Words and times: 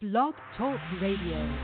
Blog 0.00 0.32
Talk 0.56 0.78
Radio. 1.02 1.58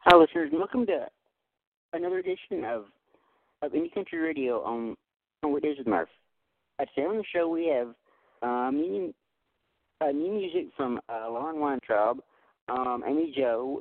Hi, 0.00 0.14
listeners, 0.14 0.50
welcome 0.52 0.84
to 0.84 1.06
another 1.94 2.18
edition 2.18 2.64
of 2.66 2.84
of 3.62 3.72
Indie 3.72 3.94
Country 3.94 4.18
Radio 4.18 4.62
on 4.64 4.94
on 5.42 5.54
Weekdays 5.54 5.78
with 5.78 5.86
Murph. 5.86 6.10
Uh, 6.78 6.84
today 6.94 7.06
on 7.06 7.16
the 7.16 7.24
show 7.34 7.48
we 7.48 7.68
have 7.68 7.94
uh, 8.42 8.70
new, 8.70 9.14
uh, 10.02 10.10
new 10.10 10.32
music 10.32 10.66
from 10.76 11.00
uh, 11.08 11.30
Lauren 11.30 11.58
Weintraub, 11.60 12.18
um, 12.68 13.02
Amy 13.08 13.32
Jo, 13.34 13.80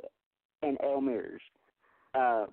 and 0.64 0.78
Elle 0.82 1.02
Mears, 1.02 1.42
uh, 2.14 2.46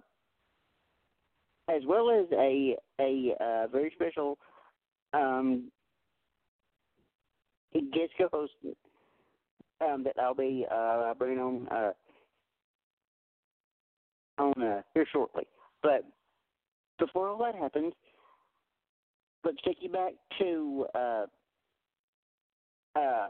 as 1.69 1.83
well 1.87 2.11
as 2.11 2.27
a 2.33 2.77
a 3.01 3.35
uh, 3.41 3.67
very 3.69 3.93
special 3.95 4.39
um, 5.13 5.71
guest 7.73 8.13
co-host 8.19 8.53
um, 9.81 10.03
that 10.05 10.15
I'll 10.21 10.35
be 10.35 10.67
uh, 10.71 11.15
bringing 11.15 11.39
on. 11.39 11.69
Uh, 11.69 11.93
on 14.39 14.63
uh, 14.63 14.83
here 14.95 15.07
shortly. 15.13 15.45
But 15.83 16.05
before 16.99 17.29
all 17.29 17.39
that 17.39 17.55
happens, 17.55 17.93
let's 19.45 19.59
take 19.65 19.79
you 19.81 19.91
back 19.91 20.13
to 20.39 20.87
uh, 20.95 21.25
uh, 22.97 23.29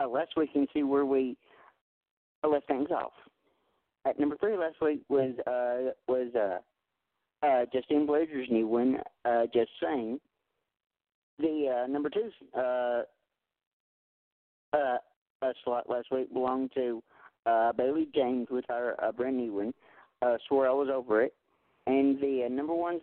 uh, 0.00 0.08
last 0.08 0.30
week 0.36 0.50
and 0.54 0.68
see 0.72 0.82
where 0.82 1.04
we 1.04 1.36
left 2.48 2.66
things 2.68 2.88
off. 2.90 3.12
At 4.08 4.18
number 4.18 4.36
three 4.38 4.56
last 4.56 4.80
week 4.80 5.02
was 5.10 5.34
uh, 5.46 5.92
was 6.10 6.34
uh, 6.34 7.46
uh, 7.46 7.66
Justine 7.72 8.06
Blazer's 8.06 8.48
new 8.50 8.66
one, 8.66 8.98
uh, 9.26 9.42
Just 9.52 9.70
Saying. 9.82 10.18
The 11.38 11.84
uh, 11.84 11.86
number 11.88 12.08
two 12.08 12.30
uh, 12.56 13.02
uh, 14.72 14.96
uh, 15.42 15.52
slot 15.62 15.90
last 15.90 16.06
week 16.10 16.32
belonged 16.32 16.70
to 16.74 17.02
uh, 17.44 17.72
Bailey 17.72 18.08
James 18.14 18.48
with 18.50 18.64
her 18.68 18.96
uh, 19.02 19.12
brand 19.12 19.36
new 19.36 19.52
one. 19.52 19.74
Uh, 20.22 20.36
swore 20.48 20.66
I 20.66 20.72
was 20.72 20.88
over 20.90 21.22
it. 21.22 21.34
And 21.86 22.18
the 22.18 22.44
uh, 22.46 22.48
number 22.48 22.74
one 22.74 23.00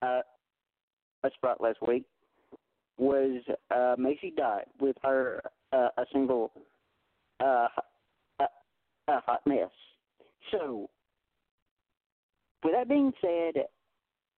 uh, 0.00 0.22
spot 1.34 1.60
last 1.60 1.78
week 1.86 2.04
was 2.96 3.42
uh, 3.70 3.94
Macy 3.98 4.32
Dot 4.34 4.62
with 4.80 4.96
her 5.02 5.42
uh, 5.72 5.88
a 5.98 6.06
single 6.12 6.50
uh, 7.40 7.68
a, 8.40 8.44
a 9.08 9.20
hot 9.20 9.46
mess. 9.46 9.68
So, 10.50 10.88
with 12.62 12.72
that 12.72 12.88
being 12.88 13.12
said, 13.20 13.64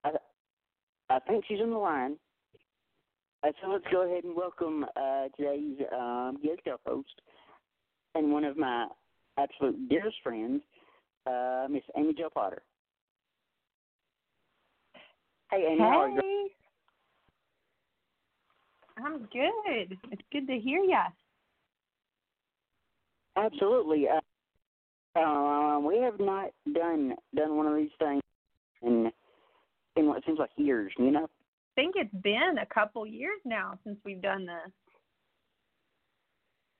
I, 0.03 0.11
I 1.09 1.19
think 1.19 1.45
she's 1.47 1.61
on 1.61 1.71
the 1.71 1.77
line. 1.77 2.17
Uh, 3.43 3.51
so 3.61 3.71
let's 3.71 3.85
go 3.91 4.05
ahead 4.05 4.25
and 4.25 4.35
welcome 4.35 4.85
uh, 4.95 5.27
today's 5.37 5.77
um, 5.93 6.37
guest 6.43 6.59
host 6.85 7.21
and 8.15 8.31
one 8.31 8.43
of 8.43 8.57
my 8.57 8.87
absolute 9.37 9.87
dearest 9.87 10.17
friends, 10.21 10.61
uh, 11.25 11.67
Miss 11.69 11.83
Amy 11.97 12.13
Jo 12.13 12.29
Potter. 12.33 12.61
Hey, 15.51 15.65
Amy, 15.69 15.77
hey. 15.77 15.83
how 15.83 16.01
are 16.01 16.09
you? 16.09 16.49
I'm 18.97 19.19
good. 19.31 19.97
It's 20.11 20.21
good 20.31 20.47
to 20.47 20.59
hear 20.59 20.79
you. 20.79 20.97
Absolutely. 23.37 24.07
Uh, 24.07 24.19
uh, 25.15 25.79
we 25.81 25.97
have 25.99 26.19
not 26.19 26.49
done 26.73 27.13
done 27.35 27.57
one 27.57 27.65
of 27.67 27.75
these 27.75 27.89
things 27.99 28.21
in 28.81 29.11
in 29.95 30.07
what 30.07 30.23
seems 30.25 30.39
like 30.39 30.51
years. 30.57 30.91
You 30.97 31.11
know. 31.11 31.23
I 31.25 31.81
think 31.81 31.95
it's 31.95 32.23
been 32.23 32.57
a 32.61 32.65
couple 32.65 33.05
years 33.05 33.39
now 33.45 33.79
since 33.83 33.97
we've 34.03 34.21
done 34.21 34.45
this. 34.45 34.71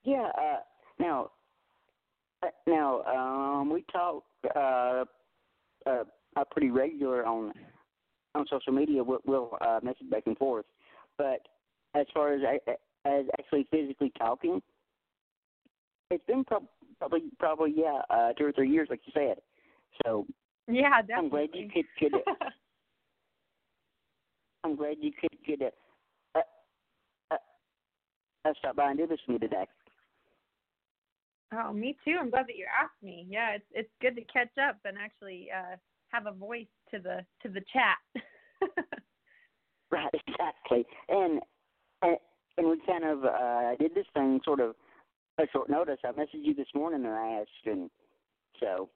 Yeah. 0.03 0.29
Uh, 0.37 0.59
now, 0.99 1.31
uh, 2.43 2.47
now 2.67 3.01
um, 3.03 3.69
we 3.69 3.83
talk 3.91 4.23
uh, 4.55 5.05
uh, 5.85 6.03
uh, 6.35 6.43
pretty 6.51 6.69
regular 6.69 7.25
on 7.25 7.53
on 8.35 8.45
social 8.49 8.73
media. 8.73 9.03
We'll, 9.03 9.19
we'll 9.25 9.57
uh, 9.61 9.79
message 9.81 10.09
back 10.09 10.23
and 10.25 10.37
forth, 10.37 10.65
but 11.17 11.41
as 11.95 12.05
far 12.13 12.33
as 12.33 12.41
as 13.05 13.25
actually 13.39 13.67
physically 13.71 14.11
talking, 14.17 14.61
it's 16.11 16.25
been 16.25 16.43
pro- 16.43 16.67
probably 16.99 17.21
probably 17.39 17.73
yeah 17.75 18.01
uh, 18.09 18.33
two 18.33 18.45
or 18.45 18.51
three 18.51 18.69
years, 18.69 18.87
like 18.89 19.01
you 19.05 19.13
said. 19.15 19.37
So 20.05 20.25
yeah, 20.67 21.01
definitely. 21.01 21.15
I'm 21.23 21.29
glad 21.29 21.49
you 21.53 21.69
could 21.73 21.85
could. 21.97 22.21
I'm 24.63 24.75
glad 24.75 24.97
you 24.99 25.11
could 25.19 25.37
could 25.45 25.63
uh, 26.35 26.39
uh, 27.31 27.35
uh, 28.45 28.53
stop 28.59 28.75
by 28.75 28.89
and 28.89 28.99
do 28.99 29.07
this 29.07 29.19
with 29.27 29.41
me 29.41 29.47
today. 29.47 29.65
Oh, 31.51 31.73
me 31.73 31.97
too. 32.05 32.15
I'm 32.19 32.29
glad 32.29 32.45
that 32.47 32.57
you 32.57 32.65
asked 32.81 33.01
me. 33.01 33.25
Yeah, 33.27 33.51
it's 33.51 33.65
it's 33.71 33.89
good 34.01 34.15
to 34.15 34.23
catch 34.25 34.55
up 34.61 34.77
and 34.85 34.97
actually 34.97 35.49
uh, 35.55 35.77
have 36.09 36.27
a 36.27 36.31
voice 36.31 36.67
to 36.91 36.99
the 36.99 37.25
to 37.41 37.49
the 37.49 37.61
chat. 37.73 37.97
right, 39.91 40.13
exactly. 40.13 40.85
And 41.07 41.39
and, 42.01 42.17
and 42.57 42.67
we 42.67 42.79
kind 42.85 43.03
of 43.03 43.23
uh, 43.23 43.75
did 43.79 43.95
this 43.95 44.05
thing 44.13 44.41
sort 44.43 44.59
of 44.59 44.75
a 45.39 45.47
short 45.51 45.69
notice. 45.69 45.97
I 46.03 46.11
messaged 46.11 46.43
you 46.43 46.53
this 46.53 46.67
morning 46.75 47.05
and 47.05 47.13
I 47.13 47.41
asked, 47.41 47.65
and 47.65 47.89
so. 48.59 48.89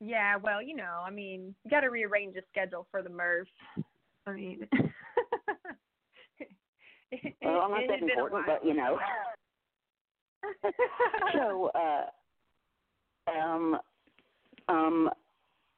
Yeah, 0.00 0.36
well, 0.36 0.62
you 0.62 0.74
know, 0.74 1.02
I 1.06 1.10
mean, 1.10 1.54
you 1.64 1.70
got 1.70 1.80
to 1.80 1.88
rearrange 1.88 2.34
the 2.34 2.42
schedule 2.50 2.86
for 2.90 3.02
the 3.02 3.10
Murph. 3.10 3.46
I 4.26 4.32
mean, 4.32 4.66
it, 7.10 7.34
well, 7.42 7.60
I'm 7.60 7.70
not 7.70 7.82
it 7.82 7.88
that 7.88 7.98
had 7.98 8.00
been 8.00 8.10
a 8.10 8.12
important, 8.12 8.46
but 8.46 8.66
you 8.66 8.74
know. 8.74 8.98
so, 11.34 11.70
uh, 11.74 13.30
um, 13.30 13.78
um, 14.68 15.10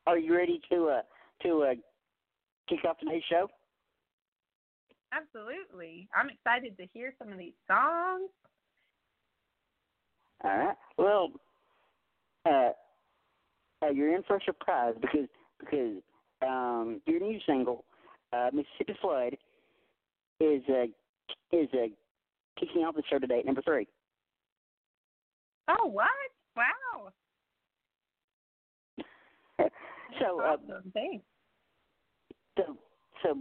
are 0.06 0.18
you 0.18 0.34
ready 0.34 0.60
to 0.70 0.88
uh 0.88 1.02
to 1.42 1.62
uh 1.62 1.74
kick 2.68 2.84
off 2.88 2.98
today's 2.98 3.22
show? 3.30 3.48
Absolutely. 5.14 6.08
I'm 6.14 6.30
excited 6.30 6.76
to 6.78 6.86
hear 6.92 7.14
some 7.18 7.32
of 7.32 7.38
these 7.38 7.52
songs. 7.68 8.30
All 10.42 10.58
right. 10.58 10.76
Well, 10.98 11.30
uh, 12.46 12.70
uh, 13.82 13.90
you're 13.90 14.14
in 14.14 14.22
for 14.24 14.36
a 14.36 14.40
surprise 14.44 14.94
because 15.00 15.28
because 15.60 16.02
um, 16.42 17.00
your 17.06 17.20
new 17.20 17.38
single, 17.46 17.84
uh, 18.32 18.50
Mississippi 18.52 18.98
Flood, 19.00 19.36
is 20.40 20.62
uh, 20.68 20.86
is 21.52 21.68
uh, 21.72 21.86
kicking 22.58 22.82
off 22.82 22.94
the 22.94 23.02
show 23.10 23.18
today 23.18 23.38
at 23.38 23.46
number 23.46 23.62
three. 23.62 23.86
Oh, 25.68 25.86
what? 25.86 26.08
Wow. 26.56 27.12
so, 30.20 30.40
uh. 30.40 30.56
Thanks. 30.92 31.24
so, 32.58 32.76
so 33.22 33.38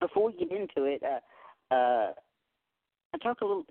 before 0.00 0.26
we 0.26 0.32
get 0.32 0.50
into 0.50 0.84
it, 0.84 1.02
uh, 1.02 1.74
uh, 1.74 2.12
I 3.14 3.18
talk 3.22 3.40
a 3.40 3.44
little 3.44 3.66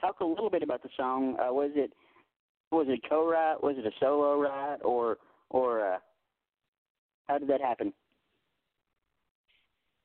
talk 0.00 0.20
a 0.20 0.24
little 0.24 0.50
bit 0.50 0.62
about 0.62 0.82
the 0.82 0.88
song. 0.96 1.36
Uh, 1.38 1.52
was 1.52 1.70
it 1.74 1.92
was 2.70 2.86
it 2.88 3.00
co-write? 3.08 3.62
Was 3.62 3.76
it 3.78 3.86
a 3.86 3.90
solo 4.00 4.40
write, 4.40 4.78
or 4.82 5.18
or 5.50 5.94
uh, 5.94 5.98
how 7.28 7.38
did 7.38 7.48
that 7.48 7.60
happen? 7.60 7.92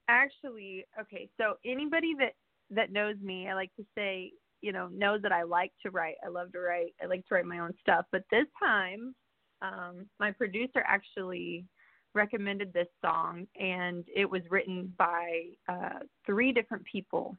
Actually, 0.08 0.86
okay. 1.00 1.30
So 1.40 1.56
anybody 1.66 2.14
that 2.20 2.34
that 2.72 2.92
knows 2.92 3.16
me, 3.22 3.48
I 3.50 3.54
like 3.54 3.76
to 3.78 3.86
say, 3.96 4.32
you 4.62 4.72
know, 4.72 4.88
knows 4.88 5.22
that 5.22 5.32
I 5.32 5.44
like 5.44 5.72
to 5.84 5.92
write. 5.92 6.16
I 6.26 6.30
love 6.30 6.52
to 6.54 6.60
write. 6.60 6.94
I 7.02 7.08
like 7.08 7.28
to 7.28 7.36
write 7.36 7.46
my 7.46 7.60
own 7.60 7.74
stuff. 7.82 8.06
But 8.12 8.24
this 8.32 8.46
time, 8.62 9.16
um, 9.62 10.06
my 10.20 10.32
producer 10.32 10.84
actually 10.86 11.66
recommended 12.16 12.74
this 12.74 12.88
song, 13.04 13.46
and 13.60 14.06
it 14.14 14.30
was 14.30 14.42
written 14.50 14.94
by 14.98 15.44
uh, 15.68 16.00
three 16.26 16.52
different 16.52 16.84
people 16.86 17.38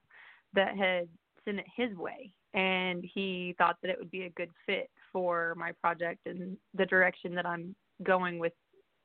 that 0.54 0.76
had 0.76 1.08
sent 1.44 1.58
it 1.58 1.66
his 1.74 1.96
way, 1.96 2.30
and 2.54 3.04
he 3.14 3.54
thought 3.58 3.76
that 3.82 3.90
it 3.90 3.98
would 3.98 4.10
be 4.10 4.22
a 4.22 4.30
good 4.30 4.50
fit 4.66 4.90
for 5.12 5.54
my 5.56 5.72
project 5.72 6.26
and 6.26 6.56
the 6.74 6.86
direction 6.86 7.34
that 7.34 7.46
I'm 7.46 7.74
going 8.02 8.38
with, 8.38 8.52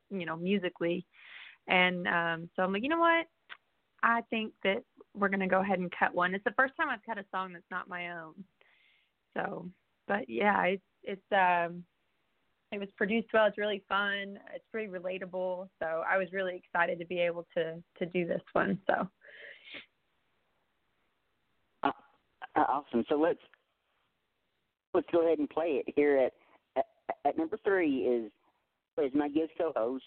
you 0.09 0.25
know, 0.25 0.35
musically. 0.35 1.05
And 1.67 2.07
um, 2.07 2.49
so 2.55 2.63
I'm 2.63 2.73
like, 2.73 2.83
you 2.83 2.89
know 2.89 2.99
what? 2.99 3.27
I 4.03 4.21
think 4.29 4.53
that 4.63 4.83
we're 5.15 5.29
going 5.29 5.41
to 5.41 5.47
go 5.47 5.61
ahead 5.61 5.79
and 5.79 5.91
cut 5.97 6.13
one. 6.13 6.33
It's 6.33 6.43
the 6.43 6.53
first 6.57 6.75
time 6.75 6.89
I've 6.89 7.05
cut 7.05 7.17
a 7.17 7.25
song 7.31 7.53
that's 7.53 7.63
not 7.69 7.87
my 7.87 8.11
own. 8.11 8.33
So, 9.35 9.69
but 10.07 10.27
yeah, 10.27 10.63
it's 10.63 10.83
it's 11.03 11.21
um 11.31 11.83
it 12.71 12.79
was 12.79 12.89
produced 12.97 13.27
well. 13.33 13.45
It's 13.45 13.57
really 13.57 13.83
fun. 13.89 14.39
It's 14.55 14.65
pretty 14.71 14.89
relatable. 14.89 15.67
So 15.79 16.03
I 16.09 16.17
was 16.17 16.27
really 16.31 16.55
excited 16.55 16.99
to 16.99 17.05
be 17.05 17.19
able 17.19 17.45
to 17.55 17.81
to 17.99 18.05
do 18.05 18.25
this 18.25 18.41
one. 18.53 18.79
So 18.87 19.07
Uh, 22.55 22.65
awesome. 22.67 23.05
So 23.07 23.15
let's 23.15 23.39
let's 24.93 25.07
go 25.11 25.25
ahead 25.25 25.39
and 25.39 25.49
play 25.49 25.81
it 25.85 25.93
here 25.95 26.17
at 26.17 26.33
at, 26.77 26.85
at 27.25 27.37
number 27.37 27.57
three 27.63 27.99
is 27.99 28.31
is 29.01 29.11
my 29.15 29.29
guest 29.29 29.51
co-host 29.57 30.03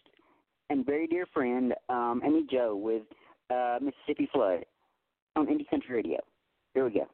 and 0.71 0.85
very 0.85 1.07
dear 1.07 1.27
friend 1.33 1.75
um, 1.89 2.21
Amy 2.25 2.47
Jo 2.51 2.77
with 2.77 3.03
uh, 3.51 3.79
Mississippi 3.81 4.29
Flood 4.33 4.65
on 5.37 5.47
Indie 5.47 5.69
Country 5.69 5.97
Radio. 5.97 6.19
Here 6.75 6.85
we 6.85 6.91
go. 6.91 7.07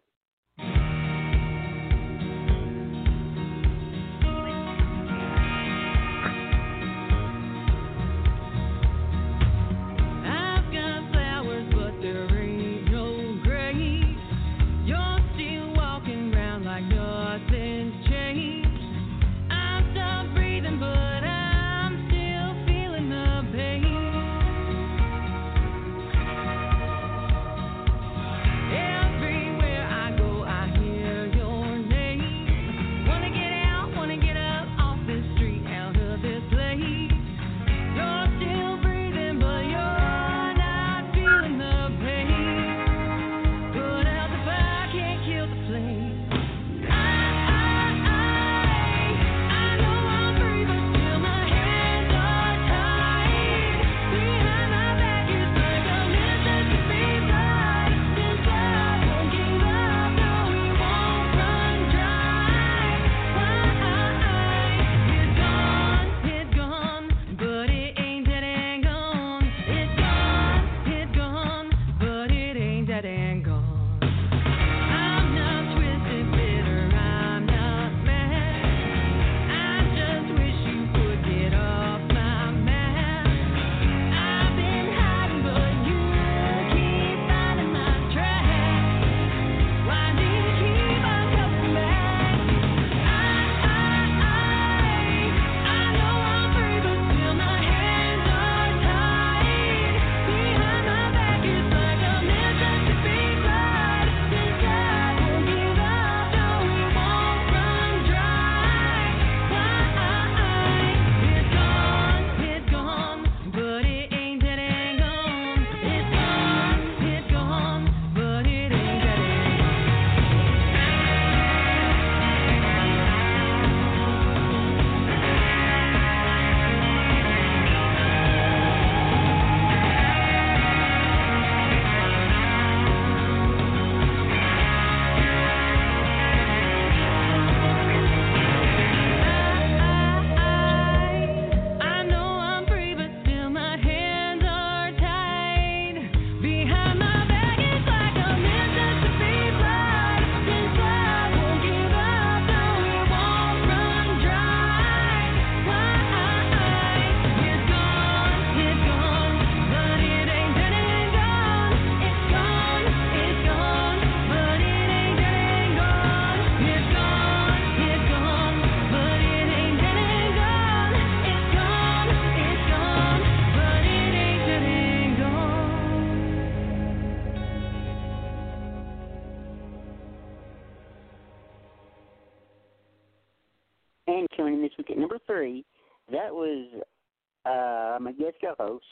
Uh, 188.42 188.54
co-host, 188.54 188.84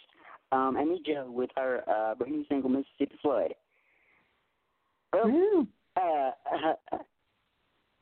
um, 0.52 0.76
Amy 0.78 1.02
Jo, 1.06 1.30
with 1.30 1.50
her 1.56 1.82
uh, 1.88 2.14
brand 2.14 2.34
new 2.34 2.44
single 2.48 2.70
Mississippi 2.70 3.18
Flood. 3.22 3.54
Well, 5.12 5.66
uh, 5.96 6.30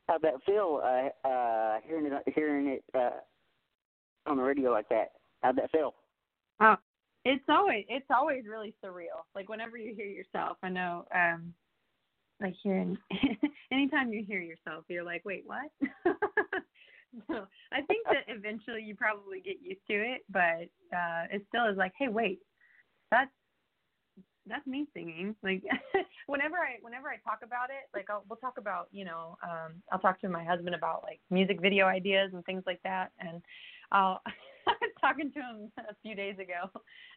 how'd 0.07 0.21
that 0.21 0.43
feel? 0.45 0.81
Uh, 0.83 1.27
uh, 1.27 1.77
hearing 1.85 2.05
it, 2.05 2.33
hearing 2.33 2.67
it 2.67 2.83
uh, 2.93 4.29
on 4.29 4.37
the 4.37 4.43
radio 4.43 4.71
like 4.71 4.89
that. 4.89 5.11
How'd 5.41 5.57
that 5.57 5.71
feel? 5.71 5.93
Oh, 6.59 6.75
it's 7.25 7.43
always 7.49 7.85
it's 7.89 8.07
always 8.09 8.43
really 8.49 8.73
surreal. 8.83 9.23
Like 9.35 9.49
whenever 9.49 9.77
you 9.77 9.93
hear 9.95 10.05
yourself, 10.05 10.57
I 10.63 10.69
know, 10.69 11.05
um, 11.13 11.53
like 12.41 12.55
hearing 12.61 12.97
anytime 13.71 14.11
you 14.11 14.23
hear 14.25 14.41
yourself, 14.41 14.85
you're 14.87 15.03
like, 15.03 15.23
wait, 15.25 15.43
what? 15.45 15.71
I 17.29 17.81
think 17.87 18.05
that 18.05 18.25
eventually 18.27 18.83
you 18.83 18.95
probably 18.95 19.39
get 19.39 19.57
used 19.61 19.85
to 19.89 19.93
it, 19.93 20.23
but 20.29 20.69
uh, 20.95 21.25
it 21.31 21.45
still 21.47 21.67
is 21.67 21.77
like, 21.77 21.93
hey, 21.97 22.07
wait, 22.07 22.39
that's 23.11 23.31
that's 24.49 24.65
me 24.65 24.87
singing. 24.93 25.35
Like 25.43 25.63
whenever 26.27 26.55
I 26.57 26.77
whenever 26.81 27.09
I 27.09 27.17
talk 27.17 27.39
about 27.43 27.69
it, 27.69 27.89
like 27.93 28.09
I'll, 28.09 28.23
we'll 28.29 28.37
talk 28.37 28.57
about 28.57 28.87
you 28.91 29.05
know 29.05 29.37
um, 29.43 29.73
I'll 29.91 29.99
talk 29.99 30.19
to 30.21 30.29
my 30.29 30.43
husband 30.43 30.75
about 30.75 31.03
like 31.03 31.19
music 31.29 31.61
video 31.61 31.85
ideas 31.85 32.31
and 32.33 32.43
things 32.45 32.63
like 32.65 32.81
that, 32.83 33.11
and 33.19 33.41
I'll 33.91 34.21
I 34.67 34.73
was 34.81 34.91
talking 34.99 35.31
to 35.31 35.39
him 35.39 35.71
a 35.77 35.95
few 36.03 36.15
days 36.15 36.35
ago, 36.39 36.69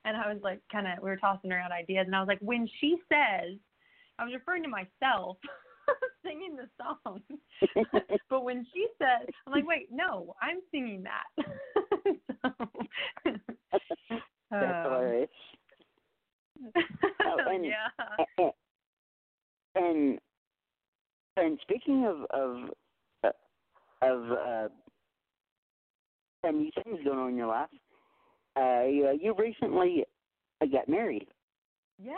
and 0.04 0.16
I 0.16 0.32
was 0.32 0.40
like, 0.42 0.60
kind 0.70 0.86
of, 0.86 1.02
we 1.02 1.10
were 1.10 1.16
tossing 1.16 1.50
around 1.50 1.72
ideas, 1.72 2.04
and 2.06 2.14
I 2.14 2.20
was 2.20 2.28
like, 2.28 2.38
when 2.40 2.68
she 2.80 2.96
says, 3.08 3.58
I 4.18 4.24
was 4.24 4.32
referring 4.32 4.62
to 4.62 4.68
myself 4.68 5.36
singing 6.24 6.56
the 6.56 6.68
song, 6.78 7.20
but 8.30 8.44
when 8.44 8.66
she 8.72 8.86
said, 8.98 9.28
I'm 9.46 9.52
like, 9.52 9.66
wait, 9.66 9.88
no, 9.90 10.34
I'm 10.42 10.60
singing 10.70 11.04
that. 11.04 11.24
so, 12.42 13.38
That's 14.50 14.86
um, 14.86 14.92
hilarious. 14.92 15.30
Oh, 17.26 17.36
and- 17.48 17.64
yeah. 17.64 18.50
and 19.74 20.18
and 21.36 21.58
speaking 21.62 22.06
of 22.06 22.24
of 22.30 22.70
uh, 23.24 23.30
of 24.02 24.30
uh, 24.32 24.68
and 26.42 26.58
new 26.58 26.70
things 26.82 26.98
going 27.04 27.18
on 27.18 27.30
in 27.30 27.36
your 27.36 27.46
life, 27.46 27.68
uh, 28.56 28.84
you, 28.84 29.18
you 29.20 29.34
recently 29.38 30.04
uh, 30.62 30.66
got 30.66 30.88
married. 30.88 31.26
Yeah, 32.02 32.14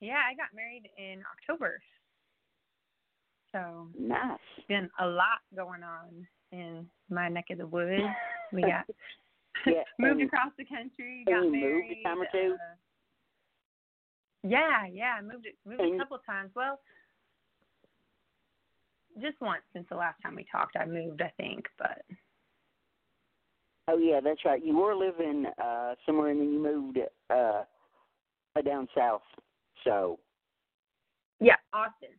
yeah, 0.00 0.20
I 0.30 0.34
got 0.34 0.54
married 0.54 0.88
in 0.96 1.22
October. 1.32 1.80
So 3.54 3.86
Nice. 3.96 4.38
been 4.68 4.90
a 4.98 5.06
lot 5.06 5.38
going 5.54 5.82
on 5.84 6.26
in 6.50 6.86
my 7.08 7.28
neck 7.28 7.46
of 7.50 7.58
the 7.58 7.66
woods. 7.66 8.02
We 8.52 8.62
got 8.62 8.84
Yeah, 9.64 9.84
moved 10.00 10.22
across 10.22 10.50
the 10.58 10.64
country, 10.64 11.24
got 11.28 11.44
you 11.44 11.52
moved 11.52 11.92
a 11.92 12.02
time 12.02 12.20
or 12.20 12.26
two? 12.32 12.54
uh, 12.54 12.74
yeah, 14.42 14.86
yeah, 14.92 15.14
I 15.18 15.22
moved 15.22 15.46
it 15.46 15.54
moved 15.64 15.80
a 15.80 15.84
And- 15.84 16.00
couple 16.00 16.18
times. 16.26 16.50
Well, 16.56 16.80
just 19.22 19.40
once 19.40 19.62
since 19.72 19.86
the 19.88 19.94
last 19.96 20.20
time 20.20 20.34
we 20.34 20.44
talked. 20.50 20.74
I 20.76 20.84
moved, 20.84 21.22
I 21.22 21.32
think, 21.36 21.66
but 21.78 22.02
Oh 23.86 23.98
yeah, 23.98 24.18
that's 24.20 24.44
right. 24.44 24.64
You 24.64 24.76
were 24.76 24.96
living 24.96 25.46
uh 25.62 25.94
somewhere 26.04 26.30
and 26.30 26.40
then 26.40 26.52
you 26.52 26.58
moved 26.60 26.98
uh 27.30 27.62
uh, 28.56 28.62
down 28.64 28.88
south. 28.96 29.22
So 29.84 30.18
yeah, 31.40 31.56
Austin. 31.72 32.10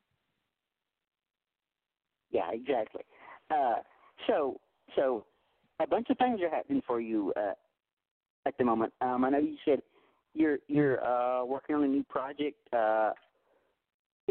Yeah, 2.35 2.51
exactly. 2.51 3.03
Uh 3.49 3.77
so 4.27 4.59
so 4.95 5.25
a 5.79 5.87
bunch 5.87 6.07
of 6.09 6.17
things 6.17 6.39
are 6.41 6.49
happening 6.49 6.81
for 6.87 6.99
you 7.01 7.33
uh 7.37 7.53
at 8.45 8.57
the 8.57 8.63
moment. 8.63 8.93
Um 9.01 9.23
I 9.25 9.29
know 9.29 9.39
you 9.39 9.57
said 9.65 9.81
you're 10.33 10.59
you're 10.67 11.03
uh 11.03 11.45
working 11.45 11.75
on 11.75 11.83
a 11.83 11.87
new 11.87 12.03
project. 12.03 12.57
Uh 12.73 13.11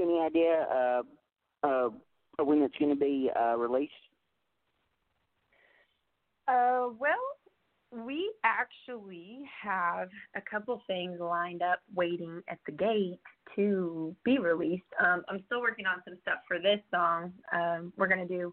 any 0.00 0.20
idea 0.20 0.66
uh 0.78 1.02
uh 1.66 1.88
when 2.44 2.62
it's 2.62 2.74
gonna 2.80 2.96
be 2.96 3.30
uh 3.40 3.56
released? 3.56 3.92
Uh, 6.46 6.88
well, 6.98 7.24
we 7.94 8.32
actually 8.44 9.40
have 9.62 10.08
a 10.36 10.40
couple 10.40 10.82
things 10.86 11.20
lined 11.20 11.62
up 11.62 11.80
waiting 11.94 12.42
at 12.48 12.58
the 12.66 12.72
gate 12.72 13.20
to 13.54 14.14
be 14.24 14.38
released. 14.38 14.82
Um, 15.00 15.22
I'm 15.28 15.42
still 15.46 15.60
working 15.60 15.86
on 15.86 16.02
some 16.04 16.18
stuff 16.22 16.38
for 16.48 16.58
this 16.58 16.80
song. 16.92 17.32
Um, 17.52 17.92
we're 17.96 18.08
gonna 18.08 18.26
do, 18.26 18.52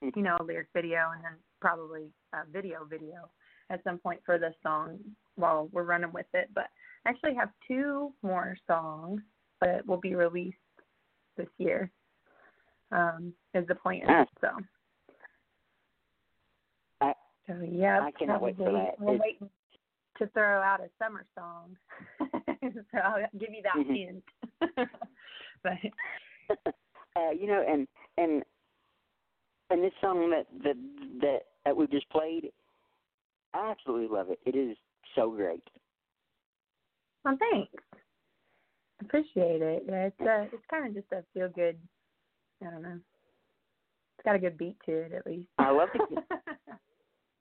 you 0.00 0.22
know, 0.22 0.36
a 0.38 0.44
lyric 0.44 0.68
video 0.74 1.10
and 1.14 1.24
then 1.24 1.32
probably 1.60 2.10
a 2.32 2.50
video 2.50 2.84
video 2.84 3.28
at 3.70 3.82
some 3.84 3.98
point 3.98 4.20
for 4.24 4.38
this 4.38 4.54
song 4.62 4.98
while 5.36 5.68
we're 5.72 5.82
running 5.82 6.12
with 6.12 6.26
it. 6.34 6.48
But 6.54 6.68
I 7.04 7.10
actually 7.10 7.34
have 7.34 7.50
two 7.66 8.12
more 8.22 8.56
songs 8.66 9.20
that 9.60 9.86
will 9.86 10.00
be 10.00 10.14
released 10.14 10.56
this 11.36 11.48
year. 11.58 11.90
Um, 12.92 13.32
is 13.54 13.66
the 13.68 13.76
plan. 13.76 14.00
So. 14.40 14.48
So 17.50 17.66
yeah, 17.68 18.00
I 18.00 18.12
cannot 18.12 18.42
wait 18.42 18.56
for 18.56 18.70
that. 18.72 18.98
We're 19.00 19.14
It- 19.14 19.20
waiting 19.20 19.50
to 20.18 20.26
throw 20.28 20.60
out 20.62 20.80
a 20.80 20.88
summer 20.98 21.24
song, 21.34 21.76
so 22.20 22.98
I'll 22.98 23.26
give 23.38 23.50
you 23.52 23.62
that 23.62 23.74
Mhm. 23.74 23.96
hint. 23.96 24.24
but 25.62 25.78
uh, 27.16 27.30
you 27.30 27.46
know, 27.48 27.62
and 27.66 27.88
and 28.18 28.44
and 29.70 29.82
this 29.82 29.94
song 30.00 30.30
that 30.30 30.46
that 30.62 30.76
that 31.20 31.46
that 31.64 31.76
we 31.76 31.86
just 31.88 32.08
played, 32.10 32.52
I 33.52 33.70
absolutely 33.70 34.08
love 34.08 34.30
it. 34.30 34.38
It 34.44 34.54
is 34.54 34.76
so 35.14 35.30
great. 35.30 35.68
well, 37.24 37.36
thanks. 37.38 37.72
Appreciate 39.00 39.62
it. 39.62 39.84
Yeah, 39.88 40.06
it's 40.06 40.20
uh 40.20 40.46
it's 40.52 40.66
kind 40.70 40.86
of 40.86 40.94
just 40.94 41.10
a 41.12 41.24
feel 41.34 41.48
good. 41.48 41.80
I 42.62 42.70
don't 42.70 42.82
know. 42.82 43.00
It's 44.18 44.24
got 44.24 44.36
a 44.36 44.38
good 44.38 44.58
beat 44.58 44.76
to 44.86 44.92
it, 44.92 45.12
at 45.12 45.26
least. 45.26 45.48
I 45.58 45.70
love 45.70 45.88
the 45.94 46.22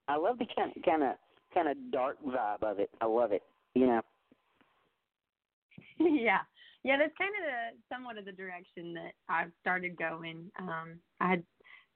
I 0.09 0.17
love 0.17 0.39
the 0.39 0.47
kind 0.55 0.73
kind 0.83 1.03
of 1.03 1.15
kind 1.53 1.67
of 1.69 1.77
dark 1.91 2.17
vibe 2.25 2.63
of 2.63 2.79
it. 2.79 2.89
I 2.99 3.05
love 3.05 3.31
it. 3.31 3.43
You 3.75 3.87
know. 3.87 4.01
yeah, 5.99 6.39
yeah. 6.83 6.97
That's 6.97 7.13
kind 7.17 7.31
of 7.39 7.45
the 7.45 7.95
somewhat 7.95 8.17
of 8.17 8.25
the 8.25 8.31
direction 8.31 8.93
that 8.95 9.11
I've 9.29 9.51
started 9.61 9.95
going. 9.97 10.51
Um, 10.59 10.99
I 11.21 11.29
had 11.29 11.43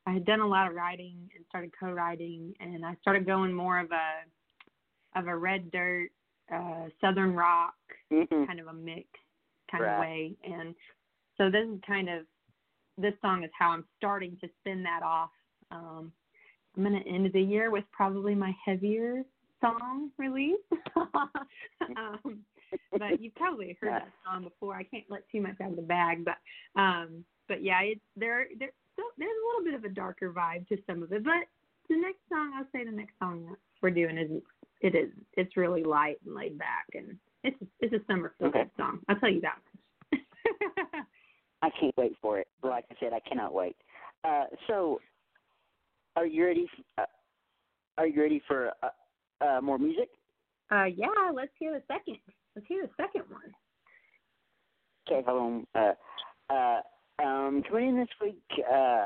I 0.06 0.14
had 0.14 0.26
done 0.26 0.42
a 0.42 0.48
lot 0.48 0.68
of 0.68 0.76
writing 0.76 1.30
and 1.36 1.44
started 1.50 1.72
co-writing, 1.78 2.54
and 2.60 2.86
I 2.86 2.96
started 3.02 3.26
going 3.26 3.52
more 3.52 3.80
of 3.80 3.90
a 3.92 5.20
of 5.20 5.28
a 5.28 5.36
red 5.36 5.72
dirt, 5.72 6.10
uh, 6.54 6.90
southern 7.02 7.34
rock 7.34 7.74
Mm-mm. 8.12 8.48
kind 8.48 8.60
of 8.60 8.68
a 8.68 8.74
mix 8.74 9.08
kind 9.72 9.84
Right. 9.84 9.94
of 9.94 10.00
way. 10.00 10.36
And 10.44 10.76
so 11.38 11.50
this 11.50 11.68
is 11.68 11.80
kind 11.86 12.10
of 12.10 12.26
this 12.98 13.14
song 13.22 13.44
is 13.44 13.50
how 13.58 13.72
I'm 13.72 13.86
starting 13.98 14.38
to 14.42 14.48
spin 14.60 14.84
that 14.84 15.02
off. 15.04 15.32
Um, 15.72 16.12
I'm 16.76 16.84
gonna 16.84 17.00
end 17.08 17.30
the 17.34 17.42
year 17.42 17.72
with 17.72 17.84
probably 17.92 18.36
my 18.36 18.56
heavier 18.66 19.24
song 19.62 20.10
release. 20.18 20.58
um, 21.98 22.40
but 22.98 23.22
you've 23.22 23.36
probably 23.36 23.78
heard 23.80 23.94
that 23.94 24.12
song 24.26 24.44
before. 24.44 24.76
I 24.76 24.84
can't 24.84 25.06
let 25.10 25.30
too 25.30 25.42
much 25.42 25.56
out 25.62 25.72
of 25.72 25.76
the 25.76 25.82
bag, 25.82 26.26
but 26.26 26.38
um, 26.80 27.24
but 27.48 27.64
yeah, 27.64 27.82
it's 27.82 28.02
there. 28.16 28.48
There 28.58 28.70
still 28.94 29.06
there's 29.18 29.30
a 29.30 29.48
little 29.48 29.64
bit 29.72 29.74
of 29.74 29.90
a 29.90 29.94
darker 29.94 30.32
vibe 30.32 30.68
to 30.70 30.78
some 30.88 31.04
of 31.04 31.12
it, 31.12 31.24
but 31.24 31.46
the 31.90 31.96
next 31.96 32.20
song 32.30 32.54
I'll 32.56 32.68
say 32.72 32.86
the 32.86 32.92
next 32.92 33.14
song 33.20 33.46
that 33.50 33.58
we're 33.82 33.92
doing 33.92 34.18
is 34.18 34.32
it 34.82 34.96
is 34.96 35.10
it's 35.34 35.58
really 35.58 35.84
light 35.84 36.18
and 36.26 36.36
laid 36.36 36.58
back 36.58 36.86
and 36.94 37.18
it's 37.44 37.58
it's 37.80 37.94
a 37.94 38.00
summer 38.12 38.34
feel 38.40 38.48
Okay. 38.48 38.66
song. 38.78 39.00
I'll 39.08 39.18
tell 39.18 39.30
you 39.30 39.42
that 39.42 39.58
much. 40.12 40.22
I 41.62 41.70
can't 41.80 41.96
wait 41.98 42.14
for 42.22 42.40
it. 42.40 42.48
Like 42.62 42.86
I 42.92 42.96
said, 43.00 43.14
I 43.14 43.20
cannot 43.28 43.54
wait. 43.54 43.76
Uh, 44.24 44.46
so, 44.68 45.00
are 46.16 46.26
you 46.26 46.46
ready? 46.46 46.68
Uh, 46.98 47.06
are 47.98 48.08
you 48.08 48.22
ready 48.22 48.42
for 48.48 48.72
uh, 48.82 49.46
uh, 49.46 49.62
more 49.62 49.78
music? 49.78 50.10
uh 50.72 50.86
yeah, 50.86 51.32
let's 51.34 51.52
hear 51.60 51.74
the 51.74 51.84
second. 51.88 52.18
Let's 52.56 52.68
hear 52.68 52.84
the 52.84 53.04
second 53.04 53.24
one. 53.30 53.54
Okay, 55.08 55.24
hold 55.28 55.66
on. 55.76 55.94
Uh, 56.50 56.54
uh, 56.54 56.82
um, 57.24 57.64
coming 57.70 57.90
in 57.90 57.98
this 57.98 58.08
week 58.22 58.42
uh, 58.72 59.06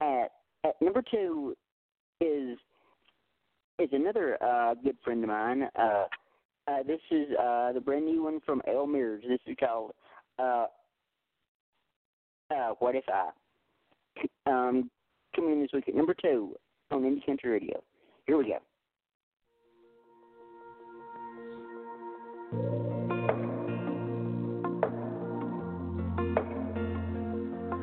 at 0.00 0.30
at 0.64 0.80
number 0.80 1.02
two 1.10 1.56
is 2.20 2.58
is 3.78 3.88
another 3.92 4.42
uh, 4.42 4.74
good 4.74 4.96
friend 5.04 5.22
of 5.24 5.28
mine. 5.28 5.68
Uh, 5.76 6.04
uh, 6.66 6.82
this 6.86 7.00
is 7.10 7.28
uh, 7.38 7.72
the 7.72 7.80
brand 7.80 8.06
new 8.06 8.22
one 8.22 8.40
from 8.46 8.62
Elle 8.66 8.86
Mears. 8.86 9.24
This 9.28 9.40
is 9.46 9.56
called 9.58 9.92
uh, 10.38 10.66
uh, 12.54 12.70
"What 12.78 12.94
If 12.94 13.04
I." 13.08 13.30
Um, 14.46 14.90
coming 15.34 15.52
in 15.52 15.60
this 15.60 15.70
week 15.72 15.88
at 15.88 15.94
number 15.94 16.14
two 16.14 16.54
on 16.90 17.02
Indie 17.02 17.24
Country 17.24 17.50
Radio. 17.50 17.82
Here 18.26 18.36
we 18.36 18.44
go. 18.44 18.58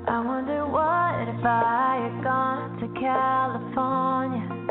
I 0.07 0.19
wonder 0.25 0.65
what 0.67 1.27
if 1.27 1.45
I 1.45 2.09
had 2.09 2.23
gone 2.23 2.79
to 2.79 2.87
California. 2.99 4.61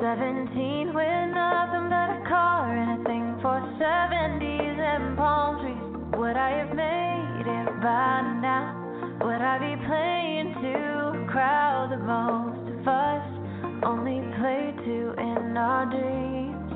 17 0.00 0.88
with 0.88 1.34
nothing 1.34 1.88
but 1.88 2.10
a 2.10 2.24
car 2.28 2.76
and 2.76 3.00
a 3.00 3.04
thing 3.04 3.38
for 3.40 3.60
70s 3.80 4.78
and 4.78 5.16
palm 5.16 5.60
trees. 5.60 6.18
Would 6.18 6.36
I 6.36 6.50
have 6.58 6.74
made 6.74 7.46
it 7.46 7.80
by 7.80 8.22
now? 8.42 9.18
Would 9.22 9.40
I 9.40 9.58
be 9.58 9.76
playing 9.86 10.54
to 10.62 10.95
crowd 11.36 11.92
that 11.92 12.00
most 12.00 12.66
of 12.72 12.88
us 12.88 13.84
only 13.84 14.24
play 14.40 14.72
to 14.86 15.12
in 15.20 15.54
our 15.54 15.84
dreams? 15.84 16.72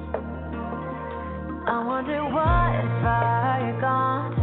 I 1.66 1.82
wonder 1.82 2.22
what 2.24 2.74
if 2.84 3.00
I 3.08 3.72
had 3.72 3.80
gone 3.80 4.39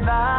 goodbye? 0.00 0.29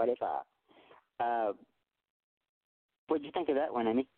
"What 0.00 0.08
If 0.08 0.22
I." 0.22 0.40
Uh, 1.22 1.52
what'd 3.08 3.26
you 3.26 3.32
think 3.32 3.50
of 3.50 3.56
that 3.56 3.74
one, 3.74 3.86
Amy? 3.86 4.08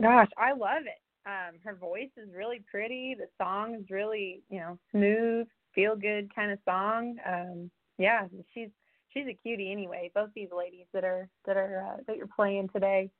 Gosh, 0.00 0.30
I 0.38 0.52
love 0.52 0.84
it. 0.86 1.00
Um, 1.26 1.58
her 1.62 1.74
voice 1.74 2.10
is 2.16 2.34
really 2.34 2.64
pretty. 2.70 3.14
The 3.14 3.28
song 3.36 3.74
is 3.74 3.90
really, 3.90 4.40
you 4.48 4.60
know, 4.60 4.78
smooth, 4.90 5.46
feel 5.74 5.94
good 5.94 6.34
kind 6.34 6.50
of 6.50 6.58
song. 6.64 7.16
Um, 7.28 7.70
yeah, 7.98 8.26
she's 8.54 8.70
she's 9.10 9.26
a 9.28 9.38
cutie 9.42 9.70
anyway. 9.70 10.10
Both 10.14 10.30
these 10.34 10.48
ladies 10.56 10.86
that 10.94 11.04
are 11.04 11.28
that 11.44 11.58
are 11.58 11.86
uh, 11.86 12.02
that 12.06 12.16
you're 12.16 12.26
playing 12.34 12.70
today, 12.72 13.10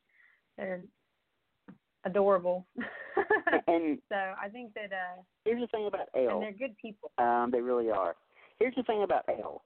they're 0.56 0.82
adorable. 2.04 2.66
And 3.68 3.98
so 4.08 4.16
I 4.16 4.48
think 4.48 4.72
that 4.72 4.90
uh, 4.90 5.20
here's 5.44 5.60
the 5.60 5.66
thing 5.66 5.86
about 5.86 6.08
Elle 6.16 6.30
and 6.30 6.42
they're 6.42 6.52
good 6.68 6.76
people. 6.78 7.10
Um, 7.18 7.50
they 7.52 7.60
really 7.60 7.90
are. 7.90 8.16
Here's 8.58 8.74
the 8.74 8.82
thing 8.84 9.02
about 9.02 9.24
Elle. 9.28 9.62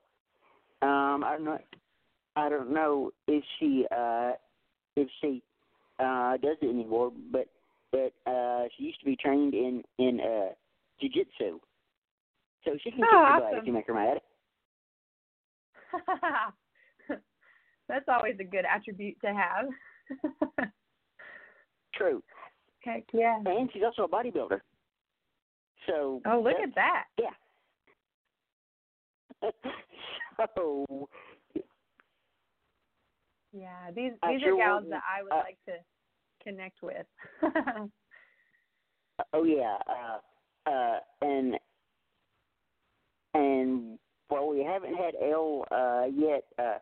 Um, 0.83 1.25
I 1.25 1.33
don't 1.37 1.45
know. 1.45 1.59
I 2.37 2.49
don't 2.49 2.71
know 2.73 3.11
if 3.27 3.43
she 3.59 3.87
uh, 3.91 4.33
if 4.97 5.09
she 5.21 5.43
uh, 5.99 6.37
does 6.37 6.57
it 6.61 6.69
anymore, 6.69 7.13
but 7.33 7.49
but 7.93 8.13
uh, 8.31 8.65
she 8.77 8.85
used 8.85 9.01
to 9.01 9.07
be 9.07 9.17
trained 9.17 9.55
in 9.55 9.83
in 9.99 10.21
uh, 10.21 10.51
jujitsu, 11.03 11.59
so 12.65 12.77
she 12.83 12.91
can 12.91 13.05
Oh, 13.05 13.25
kick 13.37 13.45
awesome. 13.45 13.59
if 13.59 13.67
you 13.67 13.73
make 13.73 13.87
her 13.87 13.95
mad. 13.95 14.21
That's 17.89 18.09
always 18.09 18.37
a 18.41 18.45
good 18.45 18.65
attribute 18.65 19.17
to 19.25 19.33
have. 19.33 19.69
True, 21.95 22.23
Heck 22.81 23.05
yeah. 23.13 23.39
and 23.45 23.71
she's 23.73 23.83
also 23.83 24.03
a 24.05 24.09
bodybuilder. 24.09 24.61
So 25.87 26.21
Oh, 26.27 26.41
look 26.41 26.57
at 26.63 26.75
that. 26.75 27.05
Yeah. 27.19 27.31
so 30.55 31.09
Yeah, 33.57 33.91
these 33.95 34.13
these 34.29 34.41
sure 34.43 34.55
are 34.55 34.81
gals 34.81 34.85
that 34.91 35.03
I 35.09 35.23
would 35.23 35.33
uh, 35.33 35.37
like 35.37 35.59
to 35.67 35.79
connect 36.43 36.83
with. 36.83 37.07
oh 39.33 39.45
yeah, 39.45 39.79
uh, 39.89 40.71
uh, 40.71 40.99
and 41.23 41.57
and 43.33 43.99
while 44.29 44.49
we 44.49 44.63
haven't 44.63 44.95
had 44.95 45.15
Elle 45.23 45.65
uh, 45.71 46.05
yet 46.15 46.45
uh, 46.59 46.79